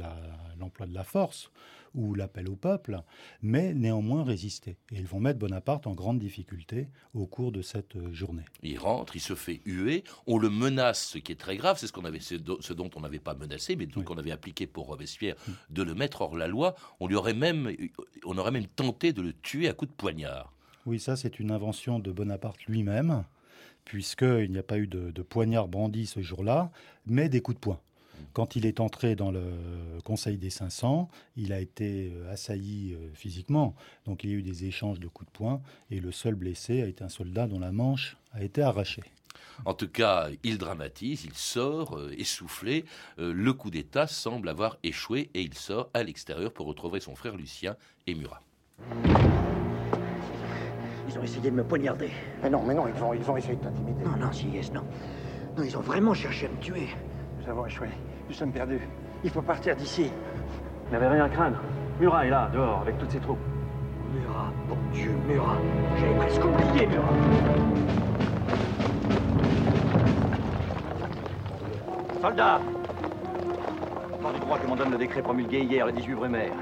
l'emploi 0.58 0.88
de 0.88 0.94
la 0.94 1.04
force 1.04 1.52
ou 1.96 2.14
l'appel 2.14 2.48
au 2.48 2.56
peuple, 2.56 3.02
mais 3.42 3.74
néanmoins 3.74 4.24
résister. 4.24 4.78
Et 4.92 4.98
ils 4.98 5.08
vont 5.08 5.20
mettre 5.20 5.40
Bonaparte 5.40 5.88
en 5.88 5.94
grande 5.94 6.20
difficulté 6.20 6.90
au 7.14 7.26
cours 7.26 7.52
de 7.52 7.62
cette 7.62 7.96
euh, 7.96 8.14
journée. 8.14 8.46
Il 8.62 8.78
rentre, 8.78 9.16
il 9.16 9.20
se 9.20 9.36
fait 9.36 9.62
huer, 9.66 10.04
on 10.28 10.38
le 10.38 10.50
menace, 10.50 11.08
ce 11.08 11.18
qui 11.18 11.32
est 11.32 11.36
très 11.36 11.58
grave, 11.58 11.78
c'est 11.80 11.88
ce, 11.88 11.94
qu'on 11.94 12.06
avait, 12.06 12.20
ce 12.20 12.36
dont 12.74 12.90
on 12.96 13.02
n'avait 13.02 13.20
pas 13.20 13.34
menacé, 13.34 13.76
mais 13.76 13.88
qu'on 13.88 14.18
avait 14.18 14.32
appliqué 14.32 14.68
pour 14.68 14.88
Robespierre, 14.88 15.36
de 15.70 15.82
le 15.82 15.96
mettre 15.96 16.22
hors 16.22 16.38
la 16.38 16.48
loi. 16.48 16.76
On, 17.00 17.08
lui 17.08 17.16
aurait 17.16 17.34
même, 17.34 17.72
on 18.26 18.38
aurait 18.38 18.52
même 18.52 18.68
tenté 18.68 19.12
de 19.12 19.22
le 19.22 19.34
tuer 19.34 19.68
à 19.68 19.74
coups 19.74 19.92
de 19.92 19.96
poignard. 19.96 20.54
Oui, 20.86 21.00
ça 21.00 21.16
c'est 21.16 21.40
une 21.40 21.52
invention 21.52 22.00
de 22.00 22.12
Bonaparte 22.12 22.64
lui-même, 22.66 23.26
puisqu'il 23.88 24.52
n'y 24.52 24.58
a 24.58 24.64
pas 24.64 24.78
eu 24.78 24.86
de, 24.88 25.22
poignard 25.22 25.70
brandi 25.70 26.08
ce 26.08 26.22
jour-là, 26.22 26.72
mais 27.06 27.30
des 27.30 27.40
coups 27.40 27.56
de 27.56 27.62
poing. 27.62 27.80
Quand 28.34 28.58
il 28.58 28.66
est 28.66 28.82
entré 28.82 29.16
dans 29.16 29.32
le 29.32 29.42
Conseil 30.04 30.38
des 30.38 30.50
500, 30.50 31.10
il 31.38 31.54
a 31.54 31.60
été 31.62 32.12
euh, 32.14 32.32
assailli 32.32 32.94
euh, 32.94 33.10
physiquement. 33.14 33.76
Donc 34.06 34.24
il 34.24 34.30
y 34.30 34.34
a 34.34 34.36
eu 34.36 34.42
des 34.42 34.66
échanges 34.66 35.00
de 35.00 35.08
coups 35.08 35.32
de 35.32 35.38
poing 35.38 35.62
et 35.90 36.00
le 36.02 36.12
seul 36.12 36.36
blessé 36.36 36.82
a 36.82 36.86
été 36.86 37.04
un 37.04 37.10
soldat 37.10 37.48
dont 37.48 37.60
la 37.60 37.72
manche 37.72 38.18
a 38.34 38.44
été 38.44 38.62
arrachée. 38.62 39.04
En 39.66 39.74
tout 39.74 39.88
cas, 39.88 40.30
il 40.44 40.58
dramatise, 40.58 41.24
il 41.24 41.34
sort 41.34 41.98
euh, 41.98 42.12
essoufflé. 42.18 42.84
le 43.18 43.54
coup 43.54 43.72
d'État 43.72 44.06
semble 44.06 44.50
avoir 44.50 44.78
échoué 44.84 45.30
et 45.34 45.42
il 45.42 45.54
sort 45.54 45.90
à 45.94 46.04
l'extérieur 46.04 46.52
pour 46.52 46.66
retrouver 46.66 47.00
son 47.00 47.16
frère 47.16 47.38
Lucien 47.38 47.78
et 48.06 48.16
Murat. 48.16 48.44
Ils 51.18 51.22
ont 51.22 51.24
essayé 51.24 51.50
de 51.50 51.56
me 51.56 51.64
poignarder. 51.64 52.12
Mais 52.44 52.50
non, 52.50 52.62
mais 52.64 52.76
non, 52.76 52.86
ils 52.88 53.04
ont, 53.04 53.12
ils 53.12 53.32
ont 53.32 53.38
essayé 53.38 53.56
de 53.56 53.64
t'intimider. 53.64 54.04
Non, 54.04 54.18
non, 54.28 54.32
si, 54.32 54.50
yes, 54.50 54.72
non. 54.72 54.84
Non, 55.58 55.64
ils 55.64 55.76
ont 55.76 55.82
vraiment 55.82 56.14
cherché 56.14 56.46
à 56.46 56.50
me 56.50 56.58
tuer. 56.58 56.90
Nous 57.42 57.50
avons 57.50 57.66
échoué. 57.66 57.88
Nous 58.28 58.36
sommes 58.36 58.52
perdus. 58.52 58.82
Il 59.24 59.32
faut 59.32 59.42
partir 59.42 59.76
d'ici. 59.76 60.12
Vous 60.86 60.92
n'avez 60.94 61.08
rien 61.08 61.26
à 61.26 61.30
craindre. 61.30 61.58
Murat 62.00 62.28
est 62.28 62.30
là, 62.30 62.52
dehors, 62.54 62.82
avec 62.82 63.00
toutes 63.00 63.10
ses 63.10 63.20
troupes. 63.20 63.40
Murat, 64.14 64.52
bon 64.70 64.78
Dieu, 64.94 65.12
Murat. 65.28 65.58
J'avais 66.00 66.16
presque 66.18 66.46
oublié 66.46 66.86
Murat. 66.86 67.14
Soldats 72.22 72.62
Par 74.22 74.34
du 74.34 74.40
droit 74.40 74.60
que 74.60 74.68
m'en 74.68 74.76
donne 74.76 74.92
le 74.92 74.98
décret 74.98 75.24
promulgué 75.24 75.62
hier, 75.62 75.88
le 75.88 75.94
18 75.94 76.14
Brumaire, 76.14 76.54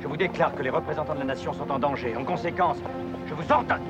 je 0.00 0.08
vous 0.08 0.16
déclare 0.16 0.54
que 0.56 0.62
les 0.62 0.70
représentants 0.70 1.14
de 1.14 1.20
la 1.20 1.26
nation 1.26 1.52
sont 1.52 1.70
en 1.70 1.78
danger. 1.78 2.16
En 2.16 2.24
conséquence, 2.24 2.78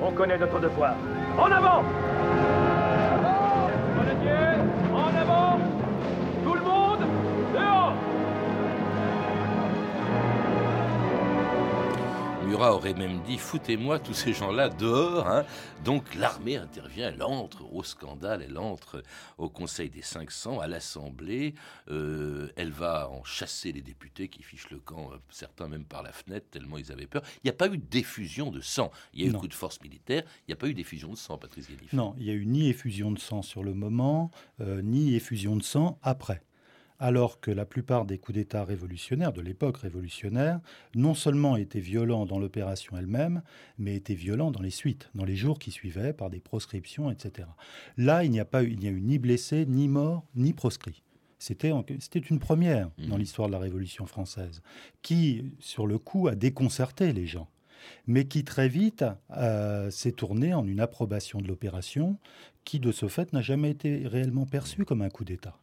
On 0.01 0.11
connaît 0.11 0.37
notre 0.37 0.59
devoir. 0.59 0.95
En 1.37 1.51
avant 1.51 1.83
Aurait 12.71 12.93
même 12.93 13.21
dit 13.23 13.37
foutez-moi 13.37 13.99
tous 13.99 14.13
ces 14.13 14.33
gens-là 14.33 14.69
dehors. 14.69 15.27
Hein. 15.27 15.45
Donc 15.83 16.15
l'armée 16.15 16.57
intervient, 16.57 17.09
elle 17.09 17.23
entre 17.23 17.71
au 17.73 17.83
scandale, 17.83 18.43
elle 18.47 18.57
entre 18.57 19.03
au 19.37 19.49
Conseil 19.49 19.89
des 19.89 20.01
500, 20.01 20.59
à 20.59 20.67
l'Assemblée. 20.67 21.55
Euh, 21.89 22.49
elle 22.55 22.71
va 22.71 23.09
en 23.09 23.23
chasser 23.23 23.71
les 23.71 23.81
députés 23.81 24.27
qui 24.29 24.43
fichent 24.43 24.69
le 24.69 24.79
camp, 24.79 25.09
euh, 25.11 25.17
certains 25.29 25.67
même 25.67 25.85
par 25.85 26.03
la 26.03 26.11
fenêtre, 26.11 26.47
tellement 26.51 26.77
ils 26.77 26.91
avaient 26.91 27.07
peur. 27.07 27.21
Il 27.37 27.47
n'y 27.47 27.51
a 27.51 27.53
pas 27.53 27.67
eu 27.67 27.77
d'effusion 27.77 28.51
de 28.51 28.61
sang. 28.61 28.91
Il 29.13 29.21
y 29.21 29.25
a 29.25 29.31
eu 29.31 29.35
un 29.35 29.39
coup 29.39 29.47
de 29.47 29.53
force 29.53 29.81
militaire, 29.81 30.23
il 30.47 30.51
n'y 30.51 30.53
a 30.53 30.57
pas 30.57 30.67
eu 30.67 30.73
d'effusion 30.73 31.09
de 31.09 31.17
sang, 31.17 31.37
Patrice 31.37 31.67
Guélif. 31.67 31.93
Non, 31.93 32.15
il 32.17 32.25
n'y 32.25 32.31
a 32.31 32.33
eu 32.33 32.45
ni 32.45 32.69
effusion 32.69 33.11
de 33.11 33.19
sang 33.19 33.41
sur 33.41 33.63
le 33.63 33.73
moment, 33.73 34.31
euh, 34.61 34.81
ni 34.81 35.15
effusion 35.15 35.55
de 35.55 35.63
sang 35.63 35.99
après 36.01 36.41
alors 37.03 37.41
que 37.41 37.51
la 37.51 37.65
plupart 37.65 38.05
des 38.05 38.17
coups 38.17 38.37
d'État 38.37 38.63
révolutionnaires 38.63 39.33
de 39.33 39.41
l'époque 39.41 39.75
révolutionnaire 39.75 40.61
non 40.95 41.13
seulement 41.13 41.57
étaient 41.57 41.81
violents 41.81 42.25
dans 42.25 42.39
l'opération 42.39 42.95
elle-même, 42.97 43.41
mais 43.77 43.95
étaient 43.95 44.13
violents 44.13 44.51
dans 44.51 44.61
les 44.61 44.69
suites, 44.69 45.09
dans 45.13 45.25
les 45.25 45.35
jours 45.35 45.59
qui 45.59 45.71
suivaient, 45.71 46.13
par 46.13 46.29
des 46.29 46.39
proscriptions, 46.39 47.11
etc. 47.11 47.49
Là, 47.97 48.23
il 48.23 48.31
n'y 48.31 48.39
a 48.39 48.45
pas 48.45 48.63
eu, 48.63 48.69
il 48.69 48.79
n'y 48.79 48.87
a 48.87 48.91
eu 48.91 49.01
ni 49.01 49.19
blessés, 49.19 49.65
ni 49.65 49.89
morts, 49.89 50.23
ni 50.35 50.53
proscrits. 50.53 51.03
C'était, 51.39 51.71
une 52.29 52.39
première 52.39 52.89
mmh. 52.97 53.07
dans 53.07 53.17
l'histoire 53.17 53.49
de 53.49 53.53
la 53.53 53.59
Révolution 53.59 54.05
française, 54.05 54.61
qui, 55.01 55.51
sur 55.59 55.87
le 55.87 55.97
coup, 55.97 56.29
a 56.29 56.35
déconcerté 56.35 57.11
les 57.11 57.27
gens 57.27 57.49
mais 58.07 58.29
qui 58.29 58.45
très 58.45 58.69
vite 58.69 59.03
euh, 59.35 59.91
s'est 59.91 60.13
tournée 60.13 60.53
en 60.53 60.65
une 60.65 60.79
approbation 60.79 61.41
de 61.41 61.49
l'opération 61.49 62.17
qui, 62.63 62.79
de 62.79 62.93
ce 62.93 63.09
fait, 63.09 63.33
n'a 63.33 63.41
jamais 63.41 63.71
été 63.71 64.07
réellement 64.07 64.45
perçue 64.45 64.85
comme 64.85 65.01
un 65.01 65.09
coup 65.09 65.25
d'État 65.25 65.57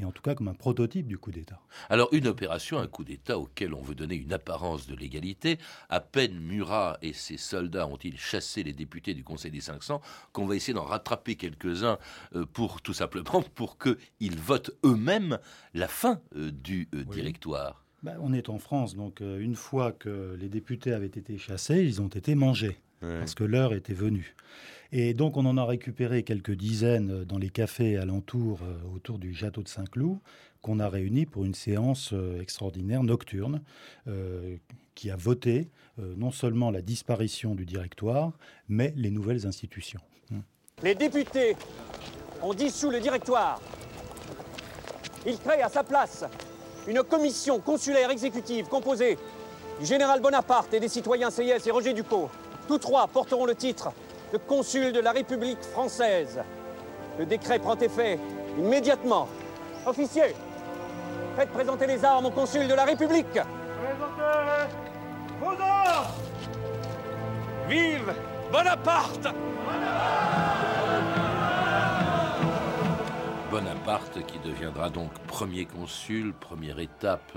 et 0.00 0.04
en 0.04 0.12
tout 0.12 0.22
cas 0.22 0.34
comme 0.34 0.48
un 0.48 0.54
prototype 0.54 1.06
du 1.06 1.18
coup 1.18 1.30
d'État. 1.30 1.60
Alors 1.88 2.08
une 2.12 2.26
opération, 2.26 2.78
un 2.78 2.86
coup 2.86 3.04
d'État 3.04 3.38
auquel 3.38 3.74
on 3.74 3.82
veut 3.82 3.94
donner 3.94 4.16
une 4.16 4.32
apparence 4.32 4.86
de 4.86 4.94
légalité, 4.94 5.58
à 5.88 6.00
peine 6.00 6.38
Murat 6.40 6.98
et 7.02 7.12
ses 7.12 7.36
soldats 7.36 7.86
ont-ils 7.86 8.18
chassé 8.18 8.62
les 8.62 8.72
députés 8.72 9.14
du 9.14 9.24
Conseil 9.24 9.50
des 9.50 9.60
500 9.60 10.00
qu'on 10.32 10.46
va 10.46 10.56
essayer 10.56 10.74
d'en 10.74 10.84
rattraper 10.84 11.36
quelques-uns 11.36 11.98
euh, 12.34 12.44
pour 12.46 12.82
tout 12.82 12.94
simplement 12.94 13.42
pour 13.54 13.78
qu'ils 13.78 14.38
votent 14.38 14.72
eux-mêmes 14.84 15.38
la 15.74 15.88
fin 15.88 16.20
euh, 16.36 16.50
du 16.50 16.88
euh, 16.94 17.04
directoire. 17.04 17.84
Ben, 18.02 18.18
on 18.20 18.34
est 18.34 18.50
en 18.50 18.58
France, 18.58 18.94
donc 18.94 19.20
une 19.20 19.54
fois 19.54 19.92
que 19.92 20.36
les 20.38 20.50
députés 20.50 20.92
avaient 20.92 21.06
été 21.06 21.38
chassés, 21.38 21.82
ils 21.82 22.02
ont 22.02 22.08
été 22.08 22.34
mangés, 22.34 22.76
parce 23.18 23.34
que 23.34 23.44
l'heure 23.44 23.74
était 23.74 23.94
venue. 23.94 24.34
Et 24.96 25.12
donc 25.12 25.36
on 25.36 25.44
en 25.44 25.56
a 25.56 25.64
récupéré 25.64 26.22
quelques 26.22 26.52
dizaines 26.52 27.24
dans 27.24 27.36
les 27.36 27.50
cafés 27.50 27.96
alentours, 27.96 28.60
euh, 28.62 28.94
autour 28.94 29.18
du 29.18 29.34
château 29.34 29.60
de 29.62 29.68
Saint-Cloud, 29.68 30.18
qu'on 30.62 30.78
a 30.78 30.88
réunis 30.88 31.26
pour 31.26 31.44
une 31.44 31.54
séance 31.54 32.10
euh, 32.12 32.40
extraordinaire 32.40 33.02
nocturne, 33.02 33.60
euh, 34.06 34.56
qui 34.94 35.10
a 35.10 35.16
voté 35.16 35.68
non 35.98 36.30
seulement 36.30 36.70
la 36.70 36.80
disparition 36.80 37.54
du 37.54 37.66
directoire, 37.66 38.32
mais 38.68 38.92
les 38.96 39.10
nouvelles 39.10 39.46
institutions. 39.46 40.00
Hum. 40.30 40.42
Les 40.82 40.94
députés 40.94 41.56
ont 42.42 42.54
dissous 42.54 42.90
le 42.90 43.00
directoire. 43.00 43.60
Ils 45.26 45.38
créent 45.38 45.62
à 45.62 45.68
sa 45.68 45.82
place 45.82 46.24
une 46.86 47.02
commission 47.02 47.58
consulaire 47.58 48.10
exécutive 48.10 48.66
composée 48.66 49.18
du 49.80 49.86
général 49.86 50.20
Bonaparte 50.20 50.72
et 50.74 50.80
des 50.80 50.88
citoyens 50.88 51.30
Seyès 51.30 51.66
et 51.66 51.70
Roger 51.70 51.94
Dupont. 51.94 52.28
Tous 52.66 52.78
trois 52.78 53.06
porteront 53.06 53.46
le 53.46 53.54
titre 53.54 53.90
le 54.32 54.38
consul 54.38 54.92
de 54.92 55.00
la 55.00 55.12
République 55.12 55.62
française. 55.62 56.40
Le 57.18 57.26
décret 57.26 57.60
prend 57.60 57.76
effet 57.76 58.18
immédiatement. 58.58 59.28
Officier, 59.86 60.34
faites 61.36 61.50
présenter 61.50 61.86
les 61.86 62.04
armes 62.04 62.26
au 62.26 62.30
consul 62.30 62.66
de 62.66 62.74
la 62.74 62.84
République. 62.84 63.26
Présentez 63.32 64.74
vos 65.40 65.62
armes 65.62 66.06
Vive 67.68 68.12
Bonaparte 68.50 69.22
Bonaparte 69.22 69.93
qui 74.26 74.38
deviendra 74.38 74.88
donc 74.88 75.12
premier 75.26 75.66
consul, 75.66 76.32
première 76.32 76.78
étape 76.78 77.36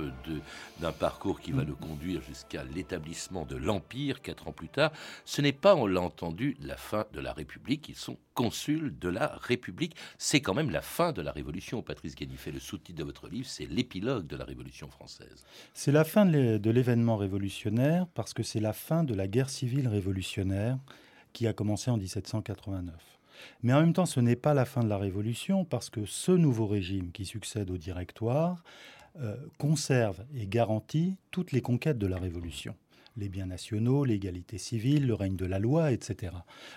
d'un 0.80 0.94
parcours 0.94 1.42
qui 1.42 1.52
va 1.52 1.66
le 1.66 1.76
conduire 1.76 2.22
jusqu'à 2.22 2.64
l'établissement 2.64 3.46
de 3.46 3.58
l'Empire 3.58 4.22
quatre 4.22 4.48
ans 4.48 4.54
plus 4.54 4.70
tard. 4.70 4.94
Ce 5.26 5.42
n'est 5.42 5.52
pas, 5.52 5.76
on 5.76 5.88
l'a 5.88 6.00
entendu, 6.00 6.56
la 6.62 6.78
fin 6.78 7.06
de 7.12 7.20
la 7.20 7.34
République. 7.34 7.90
Ils 7.90 7.96
sont 7.96 8.18
consuls 8.34 8.98
de 8.98 9.10
la 9.10 9.38
République. 9.42 9.98
C'est 10.18 10.40
quand 10.40 10.54
même 10.54 10.70
la 10.70 10.82
fin 10.82 11.12
de 11.12 11.22
la 11.22 11.34
Révolution. 11.34 11.82
Patrice 11.82 12.16
Guénifet, 12.16 12.52
le 12.52 12.62
sous-titre 12.62 13.00
de 13.00 13.04
votre 13.04 13.28
livre, 13.28 13.48
c'est 13.50 13.66
l'épilogue 13.66 14.26
de 14.26 14.38
la 14.38 14.46
Révolution 14.46 14.88
française. 14.88 15.44
C'est 15.74 15.92
la 15.92 16.06
fin 16.06 16.26
de 16.26 16.70
l'événement 16.70 17.18
révolutionnaire 17.18 18.08
parce 18.14 18.34
que 18.34 18.44
c'est 18.44 18.62
la 18.62 18.74
fin 18.74 19.04
de 19.04 19.14
la 19.14 19.28
guerre 19.28 19.50
civile 19.50 19.90
révolutionnaire 19.90 20.78
qui 21.34 21.46
a 21.46 21.52
commencé 21.52 21.92
en 21.92 21.98
1789. 21.98 23.17
Mais 23.64 23.74
en 23.74 23.82
même 23.82 23.94
temps, 23.94 24.06
ce 24.06 24.20
n'est 24.20 24.36
pas 24.36 24.54
la 24.54 24.66
fin 24.66 24.84
de 24.84 24.90
la 24.90 24.98
Révolution 24.98 25.66
parce 25.66 25.90
que 25.90 26.06
ce 26.06 26.32
nouveau 26.32 26.68
régime 26.68 27.12
qui 27.12 27.26
succède 27.26 27.72
au 27.72 27.78
Directoire 27.78 28.64
euh, 29.20 29.36
conserve 29.58 30.24
et 30.36 30.48
garantit 30.48 31.16
toutes 31.32 31.52
les 31.52 31.62
conquêtes 31.62 31.98
de 31.98 32.08
la 32.08 32.18
Révolution 32.18 32.76
les 33.18 33.30
biens 33.30 33.48
nationaux, 33.48 34.06
l'égalité 34.06 34.58
civile, 34.58 35.08
le 35.08 35.14
règne 35.14 35.36
de 35.36 35.46
la 35.46 35.60
loi, 35.60 35.92
etc. 35.92 36.34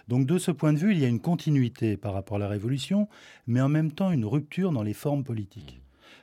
Donc 0.09 0.27
de 0.27 0.39
ce 0.39 0.51
point 0.51 0.73
de 0.73 0.79
vue, 0.79 0.93
il 0.93 0.99
y 0.99 1.05
a 1.05 1.09
une 1.09 1.21
continuité 1.21 1.97
par 1.97 2.15
rapport 2.15 2.39
à 2.39 2.41
la 2.41 2.49
Révolution, 2.49 3.09
mais 3.47 3.61
en 3.61 3.69
même 3.69 3.93
temps 3.93 4.11
une 4.11 4.25
rupture 4.25 4.73
dans 4.73 4.83
les 4.83 4.95
formes 4.95 5.25
politiques. 5.25 5.81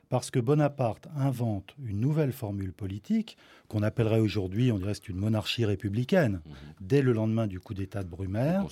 Parce 0.10 0.32
que 0.32 0.39
Bonaparte 0.39 1.08
invente 1.15 1.76
une 1.84 2.00
nouvelle 2.00 2.32
formule 2.32 2.71
politique 2.71 3.38
qu'on 3.67 3.84
appellerait 3.84 4.19
aujourd'hui, 4.19 4.71
on 4.71 4.78
dirait 4.78 4.93
c'est 4.93 5.10
une 5.10 5.17
monarchie 5.17 5.65
républicaine, 5.65 6.36
mmh. 6.45 6.52
dès 6.82 7.02
le 7.02 7.12
lendemain 7.12 7.45
du 7.45 7.60
coup 7.60 7.73
d'État 7.73 8.04
de 8.04 8.10
Brumaire 8.10 8.65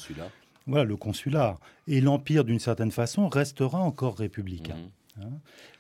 Voilà, 0.67 0.83
le 0.83 0.97
consulat. 0.97 1.59
Et 1.87 2.01
l'Empire, 2.01 2.43
d'une 2.43 2.59
certaine 2.59 2.91
façon, 2.91 3.27
restera 3.27 3.79
encore 3.79 4.17
républicain. 4.17 4.75
Mmh. 4.75 5.21
Hein. 5.21 5.29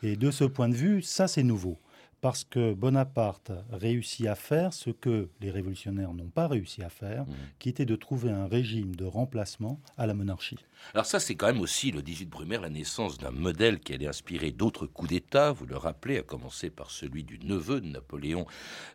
Et 0.03 0.15
de 0.15 0.31
ce 0.31 0.43
point 0.43 0.69
de 0.69 0.75
vue, 0.75 1.01
ça 1.01 1.27
c'est 1.27 1.43
nouveau 1.43 1.79
parce 2.21 2.43
que 2.43 2.73
Bonaparte 2.73 3.51
réussit 3.71 4.25
à 4.25 4.33
faire 4.33 4.73
ce 4.73 4.89
que 4.89 5.29
les 5.41 5.51
révolutionnaires 5.51 6.11
n'ont 6.13 6.29
pas 6.29 6.47
réussi 6.47 6.81
à 6.81 6.89
faire, 6.89 7.25
Mmh. 7.25 7.33
qui 7.59 7.69
était 7.69 7.85
de 7.85 7.95
trouver 7.95 8.31
un 8.31 8.47
régime 8.47 8.95
de 8.95 9.05
remplacement 9.05 9.79
à 9.95 10.07
la 10.07 10.15
monarchie. 10.15 10.57
Alors 10.93 11.05
ça, 11.05 11.19
c'est 11.19 11.35
quand 11.35 11.47
même 11.47 11.61
aussi 11.61 11.91
le 11.91 12.01
18 12.01 12.29
Brumaire, 12.29 12.61
la 12.61 12.69
naissance 12.69 13.17
d'un 13.17 13.31
modèle 13.31 13.79
qui 13.79 13.93
allait 13.93 14.07
inspirer 14.07 14.51
d'autres 14.51 14.87
coups 14.87 15.09
d'État, 15.09 15.51
vous 15.51 15.65
le 15.65 15.77
rappelez, 15.77 16.17
à 16.17 16.21
commencer 16.21 16.69
par 16.69 16.91
celui 16.91 17.23
du 17.23 17.39
neveu 17.39 17.81
de 17.81 17.87
Napoléon 17.87 18.45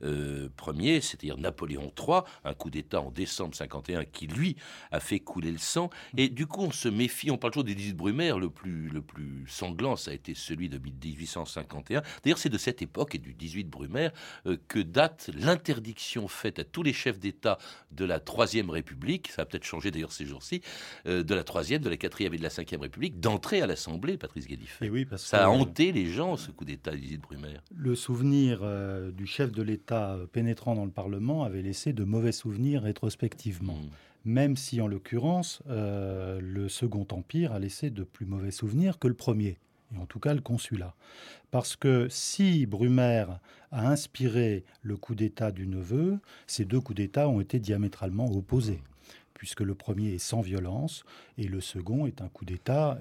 euh, 0.03 0.48
Ier, 0.79 1.00
c'est-à-dire 1.00 1.37
Napoléon 1.37 1.92
III, 1.98 2.20
un 2.44 2.55
coup 2.55 2.70
d'État 2.70 3.00
en 3.00 3.11
décembre 3.11 3.55
51 3.55 4.05
qui, 4.05 4.26
lui, 4.26 4.57
a 4.90 5.00
fait 5.00 5.20
couler 5.20 5.50
le 5.50 5.59
sang. 5.59 5.90
Et 6.16 6.29
du 6.29 6.46
coup, 6.46 6.62
on 6.62 6.70
se 6.70 6.88
méfie, 6.88 7.31
on 7.31 7.38
parle 7.38 7.53
toujours 7.53 7.64
du 7.64 7.74
18 7.74 7.94
Brumaire, 7.94 8.38
le 8.38 8.50
plus, 8.50 8.88
le 8.88 9.03
plus 9.03 9.44
sanglant, 9.48 9.96
ça 9.96 10.11
a 10.11 10.14
été 10.14 10.35
celui 10.35 10.68
de 10.68 10.79
1851. 10.79 12.03
D'ailleurs, 12.22 12.38
c'est 12.38 12.48
de 12.48 12.59
cette 12.59 12.83
époque 12.83 13.14
et 13.14 13.18
du 13.18 13.35
18 13.35 13.68
Brumaire 13.68 14.12
euh, 14.46 14.57
que 14.68 14.79
date 14.79 15.31
l'interdiction 15.35 16.29
faite 16.29 16.59
à 16.59 16.64
tous 16.64 16.83
les 16.83 16.92
chefs 16.92 17.18
d'État 17.18 17.59
de 17.90 18.05
la 18.05 18.20
Troisième 18.20 18.70
République, 18.70 19.31
ça 19.31 19.42
a 19.42 19.44
peut-être 19.44 19.64
changé 19.64 19.90
d'ailleurs 19.90 20.12
ces 20.12 20.26
jours-ci, 20.26 20.62
euh, 21.07 21.22
de 21.22 21.35
la 21.35 21.44
Troisième, 21.44 21.79
de 21.80 21.90
la 21.90 21.96
Quatrième 21.96 22.34
et 22.34 22.38
de 22.38 22.42
la 22.42 22.50
Cinquième 22.50 22.80
République, 22.80 23.20
d'entrer 23.20 23.62
à 23.62 23.66
l'Assemblée, 23.66 24.16
Patrice 24.16 24.46
Guédifet. 24.46 24.86
Et 24.86 24.90
oui, 24.90 25.04
parce 25.04 25.24
ça 25.24 25.46
a 25.46 25.48
hanté 25.48 25.92
les 25.92 26.06
gens, 26.06 26.36
ce 26.36 26.50
coup 26.50 26.64
d'État 26.64 26.94
18 26.94 27.18
Brumaire. 27.18 27.62
Le 27.74 27.94
souvenir 27.94 28.60
euh, 28.62 29.10
du 29.10 29.26
chef 29.26 29.52
de 29.52 29.62
l'État 29.62 30.18
pénétrant 30.32 30.74
dans 30.74 30.84
le 30.84 30.90
Parlement 30.90 31.44
avait 31.44 31.62
laissé 31.62 31.92
de 31.92 32.04
mauvais 32.04 32.32
souvenirs 32.32 32.82
rétrospectivement. 32.82 33.78
Même 34.24 34.56
si, 34.56 34.80
en 34.80 34.86
l'occurrence, 34.86 35.62
euh, 35.68 36.40
le 36.42 36.68
Second 36.68 37.06
Empire 37.10 37.52
a 37.52 37.58
laissé 37.58 37.90
de 37.90 38.02
plus 38.02 38.26
mauvais 38.26 38.50
souvenirs 38.50 38.98
que 38.98 39.08
le 39.08 39.14
premier, 39.14 39.58
et 39.94 39.98
en 39.98 40.06
tout 40.06 40.20
cas 40.20 40.34
le 40.34 40.40
consulat. 40.40 40.94
Parce 41.50 41.74
que 41.74 42.06
si 42.10 42.66
Brumaire 42.66 43.40
a 43.72 43.88
inspiré 43.88 44.64
le 44.82 44.96
coup 44.96 45.14
d'État 45.14 45.52
du 45.52 45.66
neveu, 45.66 46.18
ces 46.46 46.64
deux 46.64 46.80
coups 46.80 46.96
d'État 46.96 47.28
ont 47.28 47.40
été 47.40 47.58
diamétralement 47.58 48.30
opposés, 48.30 48.82
puisque 49.40 49.61
le 49.61 49.74
premier 49.74 50.11
est 50.12 50.18
sans 50.18 50.42
violence 50.42 51.03
et 51.38 51.44
le 51.48 51.62
second 51.62 52.05
est 52.05 52.20
un 52.20 52.29
coup 52.29 52.44
d'État 52.44 52.98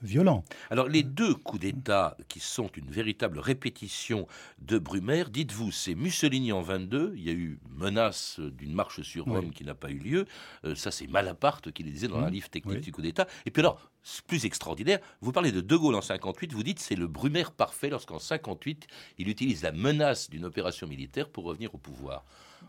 violent. 0.00 0.42
Alors 0.70 0.88
les 0.88 1.02
deux 1.02 1.34
coups 1.34 1.60
d'État 1.60 2.16
qui 2.28 2.40
sont 2.40 2.68
une 2.76 2.90
véritable 2.90 3.38
répétition 3.38 4.26
de 4.62 4.78
Brumaire, 4.78 5.28
dites-vous, 5.28 5.70
c'est 5.70 5.94
Mussolini 5.94 6.50
en 6.50 6.62
22, 6.62 7.12
il 7.14 7.22
y 7.22 7.28
a 7.28 7.34
eu 7.34 7.58
menace 7.76 8.40
d'une 8.40 8.72
marche 8.72 9.02
sur 9.02 9.26
Rome 9.26 9.44
Oui. 9.48 9.50
qui 9.50 9.64
n'a 9.64 9.74
pas 9.74 9.90
eu 9.90 9.98
lieu, 9.98 10.24
Euh, 10.64 10.74
ça 10.74 10.90
c'est 10.90 11.06
Malaparte 11.08 11.70
qui 11.72 11.82
le 11.82 11.90
disait 11.90 12.08
dans 12.08 12.16
un 12.20 12.28
Mhm. 12.28 12.32
livre 12.32 12.48
technique 12.48 12.76
Oui. 12.76 12.80
du 12.82 12.90
coup 12.90 13.02
d'État, 13.02 13.26
et 13.44 13.50
puis 13.50 13.60
alors, 13.60 13.90
plus 14.26 14.46
extraordinaire, 14.46 14.98
vous 15.20 15.30
parlez 15.30 15.52
de 15.52 15.60
De 15.60 15.76
Gaulle 15.76 15.94
en 15.94 16.00
58, 16.00 16.54
vous 16.54 16.62
dites 16.62 16.78
c'est 16.80 16.96
le 16.96 17.06
Brumaire 17.06 17.52
parfait 17.52 17.90
lorsqu'en 17.90 18.18
58, 18.18 18.86
il 19.18 19.28
utilise 19.28 19.62
la 19.62 19.72
menace 19.72 20.30
d'une 20.30 20.46
opération 20.46 20.88
militaire 20.88 21.28
pour 21.28 21.44
revenir 21.44 21.74
au 21.74 21.78
pouvoir, 21.78 22.24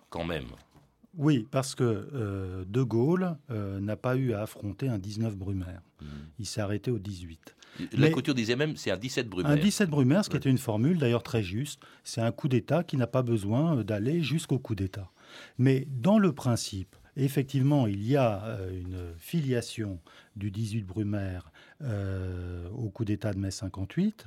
quand 0.10 0.26
même. 0.26 0.48
Oui, 1.18 1.48
parce 1.52 1.76
que 1.76 1.84
euh, 1.84 2.66
De 2.68 2.82
Gaulle 2.82 3.38
euh, 3.52 3.80
n'a 3.80 3.96
pas 3.96 4.16
eu 4.16 4.34
à 4.34 4.42
affronter 4.42 4.88
un 4.88 4.98
19 4.98 5.36
Brumaire. 5.38 5.82
Il 6.40 6.46
s'est 6.46 6.62
arrêté 6.62 6.92
au 6.92 7.00
18. 7.00 7.56
La 7.94 8.00
Mais- 8.00 8.12
couture 8.12 8.34
disait 8.36 8.56
même 8.56 8.76
c'est 8.76 8.92
un 8.92 8.98
17 8.98 9.30
Brumaire. 9.30 9.52
Un 9.52 9.56
17 9.58 9.90
Brumaire, 9.90 10.26
ce 10.26 10.30
qui 10.30 10.38
était 10.38 10.50
une 10.50 10.58
formule 10.58 10.98
d'ailleurs 10.98 11.24
très 11.24 11.44
juste. 11.44 11.82
C'est 12.04 12.22
un 12.22 12.32
coup 12.32 12.48
d'État 12.48 12.84
qui 12.84 12.98
n'a 12.98 13.08
pas 13.08 13.22
besoin 13.24 13.78
euh, 13.78 13.84
d'aller 13.84 14.22
jusqu'au 14.22 14.60
coup 14.60 14.76
d'État. 14.76 15.10
Mais 15.58 15.88
dans 15.90 16.20
le 16.20 16.34
principe, 16.34 16.96
effectivement, 17.16 17.88
il 17.88 18.04
y 18.08 18.16
a 18.18 18.58
une 18.72 19.14
filiation 19.18 20.00
du 20.36 20.52
18 20.52 20.84
Brumaire 20.84 21.52
euh, 21.82 22.68
au 22.70 22.90
coup 22.90 23.06
d'État 23.06 23.34
de 23.34 23.40
mai 23.40 23.52
58. 23.52 24.26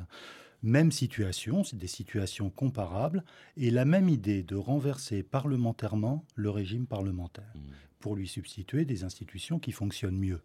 Même 0.63 0.93
situation, 0.93 1.65
c'est 1.65 1.77
des 1.77 1.87
situations 1.87 2.51
comparables, 2.51 3.25
et 3.57 3.71
la 3.71 3.85
même 3.85 4.09
idée 4.09 4.43
de 4.43 4.57
renverser 4.57 5.23
parlementairement 5.23 6.25
le 6.35 6.51
régime 6.51 6.87
parlementaire 6.87 7.53
pour 8.01 8.17
lui 8.17 8.29
substituer 8.29 8.85
des 8.85 9.05
institutions 9.05 9.59
qui 9.59 9.73
fonctionnent 9.73 10.19
mieux. 10.19 10.41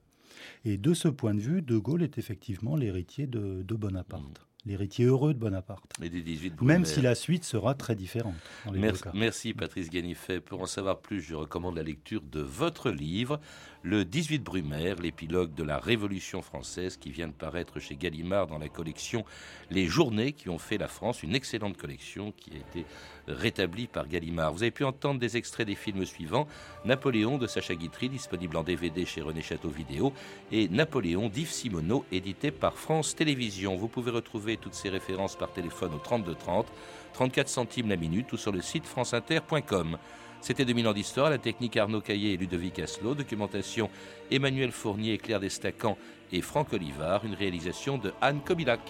Et 0.66 0.78
de 0.78 0.94
ce 0.94 1.08
point 1.08 1.34
de 1.34 1.40
vue, 1.40 1.62
De 1.62 1.78
Gaulle 1.78 2.04
est 2.04 2.18
effectivement 2.18 2.76
l'héritier 2.76 3.28
de, 3.28 3.64
de 3.64 3.76
Bonaparte, 3.76 4.48
l'héritier 4.66 5.06
heureux 5.06 5.34
de 5.34 5.40
Bonaparte. 5.40 5.92
Et 6.02 6.10
des 6.10 6.22
18 6.22 6.56
Brumaire. 6.56 6.78
Même 6.80 6.86
si 6.86 7.02
la 7.02 7.16
suite 7.16 7.44
sera 7.44 7.74
très 7.74 7.96
différente 7.96 8.36
dans 8.66 8.72
les 8.72 8.80
deux 8.80 8.86
Merci, 8.86 9.04
cas. 9.04 9.12
merci, 9.14 9.54
Patrice 9.54 9.90
Ganifet. 9.90 10.40
Pour 10.40 10.62
en 10.62 10.66
savoir 10.66 11.00
plus, 11.00 11.22
je 11.22 11.36
recommande 11.36 11.76
la 11.76 11.84
lecture 11.84 12.22
de 12.22 12.42
votre 12.42 12.92
livre, 12.92 13.40
Le 13.84 14.06
18 14.06 14.44
Brumaire, 14.44 14.98
l'épilogue 14.98 15.56
de 15.56 15.64
la 15.64 15.80
Révolution 15.80 16.44
française, 16.44 16.98
qui 16.98 17.10
vient 17.10 17.28
de 17.28 17.34
paraître 17.34 17.80
chez 17.80 17.96
Gallimard 17.96 18.46
dans 18.46 18.60
la 18.60 18.70
collection 18.70 19.26
Les 19.72 19.88
Journées 19.88 20.34
qui 20.34 20.50
ont 20.50 20.60
fait 20.60 20.78
la 20.78 20.88
France, 20.88 21.24
une 21.24 21.34
excellente 21.34 21.78
collection 21.78 22.32
qui 22.32 22.52
a 22.52 22.58
été 22.58 22.86
rétablie 23.28 23.88
par 23.88 24.08
Gallimard. 24.08 24.54
Vous 24.54 24.62
avez 24.62 24.72
pu 24.72 24.84
entendre 24.84 25.20
des 25.20 25.38
extraits 25.38 25.66
des 25.66 25.76
films 25.76 26.06
suivants 26.06 26.48
Napoléon 26.86 27.38
de 27.38 27.48
Sacha 27.48 27.76
Guitry, 27.76 28.10
disponible 28.10 28.58
en 28.58 28.64
DVD 28.64 29.06
chez 29.06 29.22
René 29.22 29.42
Château 29.42 29.70
Vidéo, 29.70 30.14
et 30.52 30.68
Napoléon 30.70 31.30
d'Yves 31.30 31.50
Simoneau, 31.52 32.06
édité 32.12 32.52
par 32.52 32.78
France 32.78 33.16
Télévisions. 33.16 33.76
Vous 33.76 33.88
pouvez 33.88 34.12
retrouver 34.12 34.51
toutes 34.58 34.74
ces 34.74 34.90
références 34.90 35.36
par 35.36 35.52
téléphone 35.52 35.94
au 35.94 36.00
32 36.00 36.36
30, 36.36 36.68
34 37.14 37.50
centimes 37.50 37.90
la 37.90 37.96
minute 37.96 38.32
ou 38.34 38.38
sur 38.38 38.52
le 38.52 38.62
site 38.62 38.86
franceinter.com. 38.86 39.98
C'était 40.42 40.66
2000 40.66 40.88
ans 40.88 40.94
d'histoire, 40.94 41.30
la 41.30 41.38
technique 41.38 41.78
Arnaud 41.78 42.02
Caillé 42.02 42.34
et 42.34 42.38
Ludovic 42.38 42.80
Asselot, 42.80 43.14
documentation 43.14 43.90
Emmanuel 44.32 44.72
Fournier, 44.72 45.18
Claire 45.20 45.40
Destacan 45.40 45.98
et 46.32 46.42
Franck 46.42 46.74
Olivard, 46.74 47.26
une 47.26 47.36
réalisation 47.36 47.98
de 47.98 48.12
Anne 48.22 48.42
Kobilac. 48.42 48.82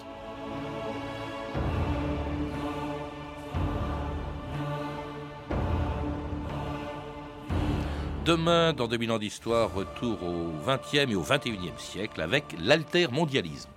Demain, 8.24 8.72
dans 8.72 8.86
2000 8.86 9.10
ans 9.10 9.18
d'histoire, 9.18 9.74
retour 9.74 10.22
au 10.22 10.52
20e 10.64 11.10
et 11.10 11.16
au 11.16 11.24
21e 11.24 11.76
siècle 11.76 12.20
avec 12.20 12.44
l'altermondialisme. 12.60 13.71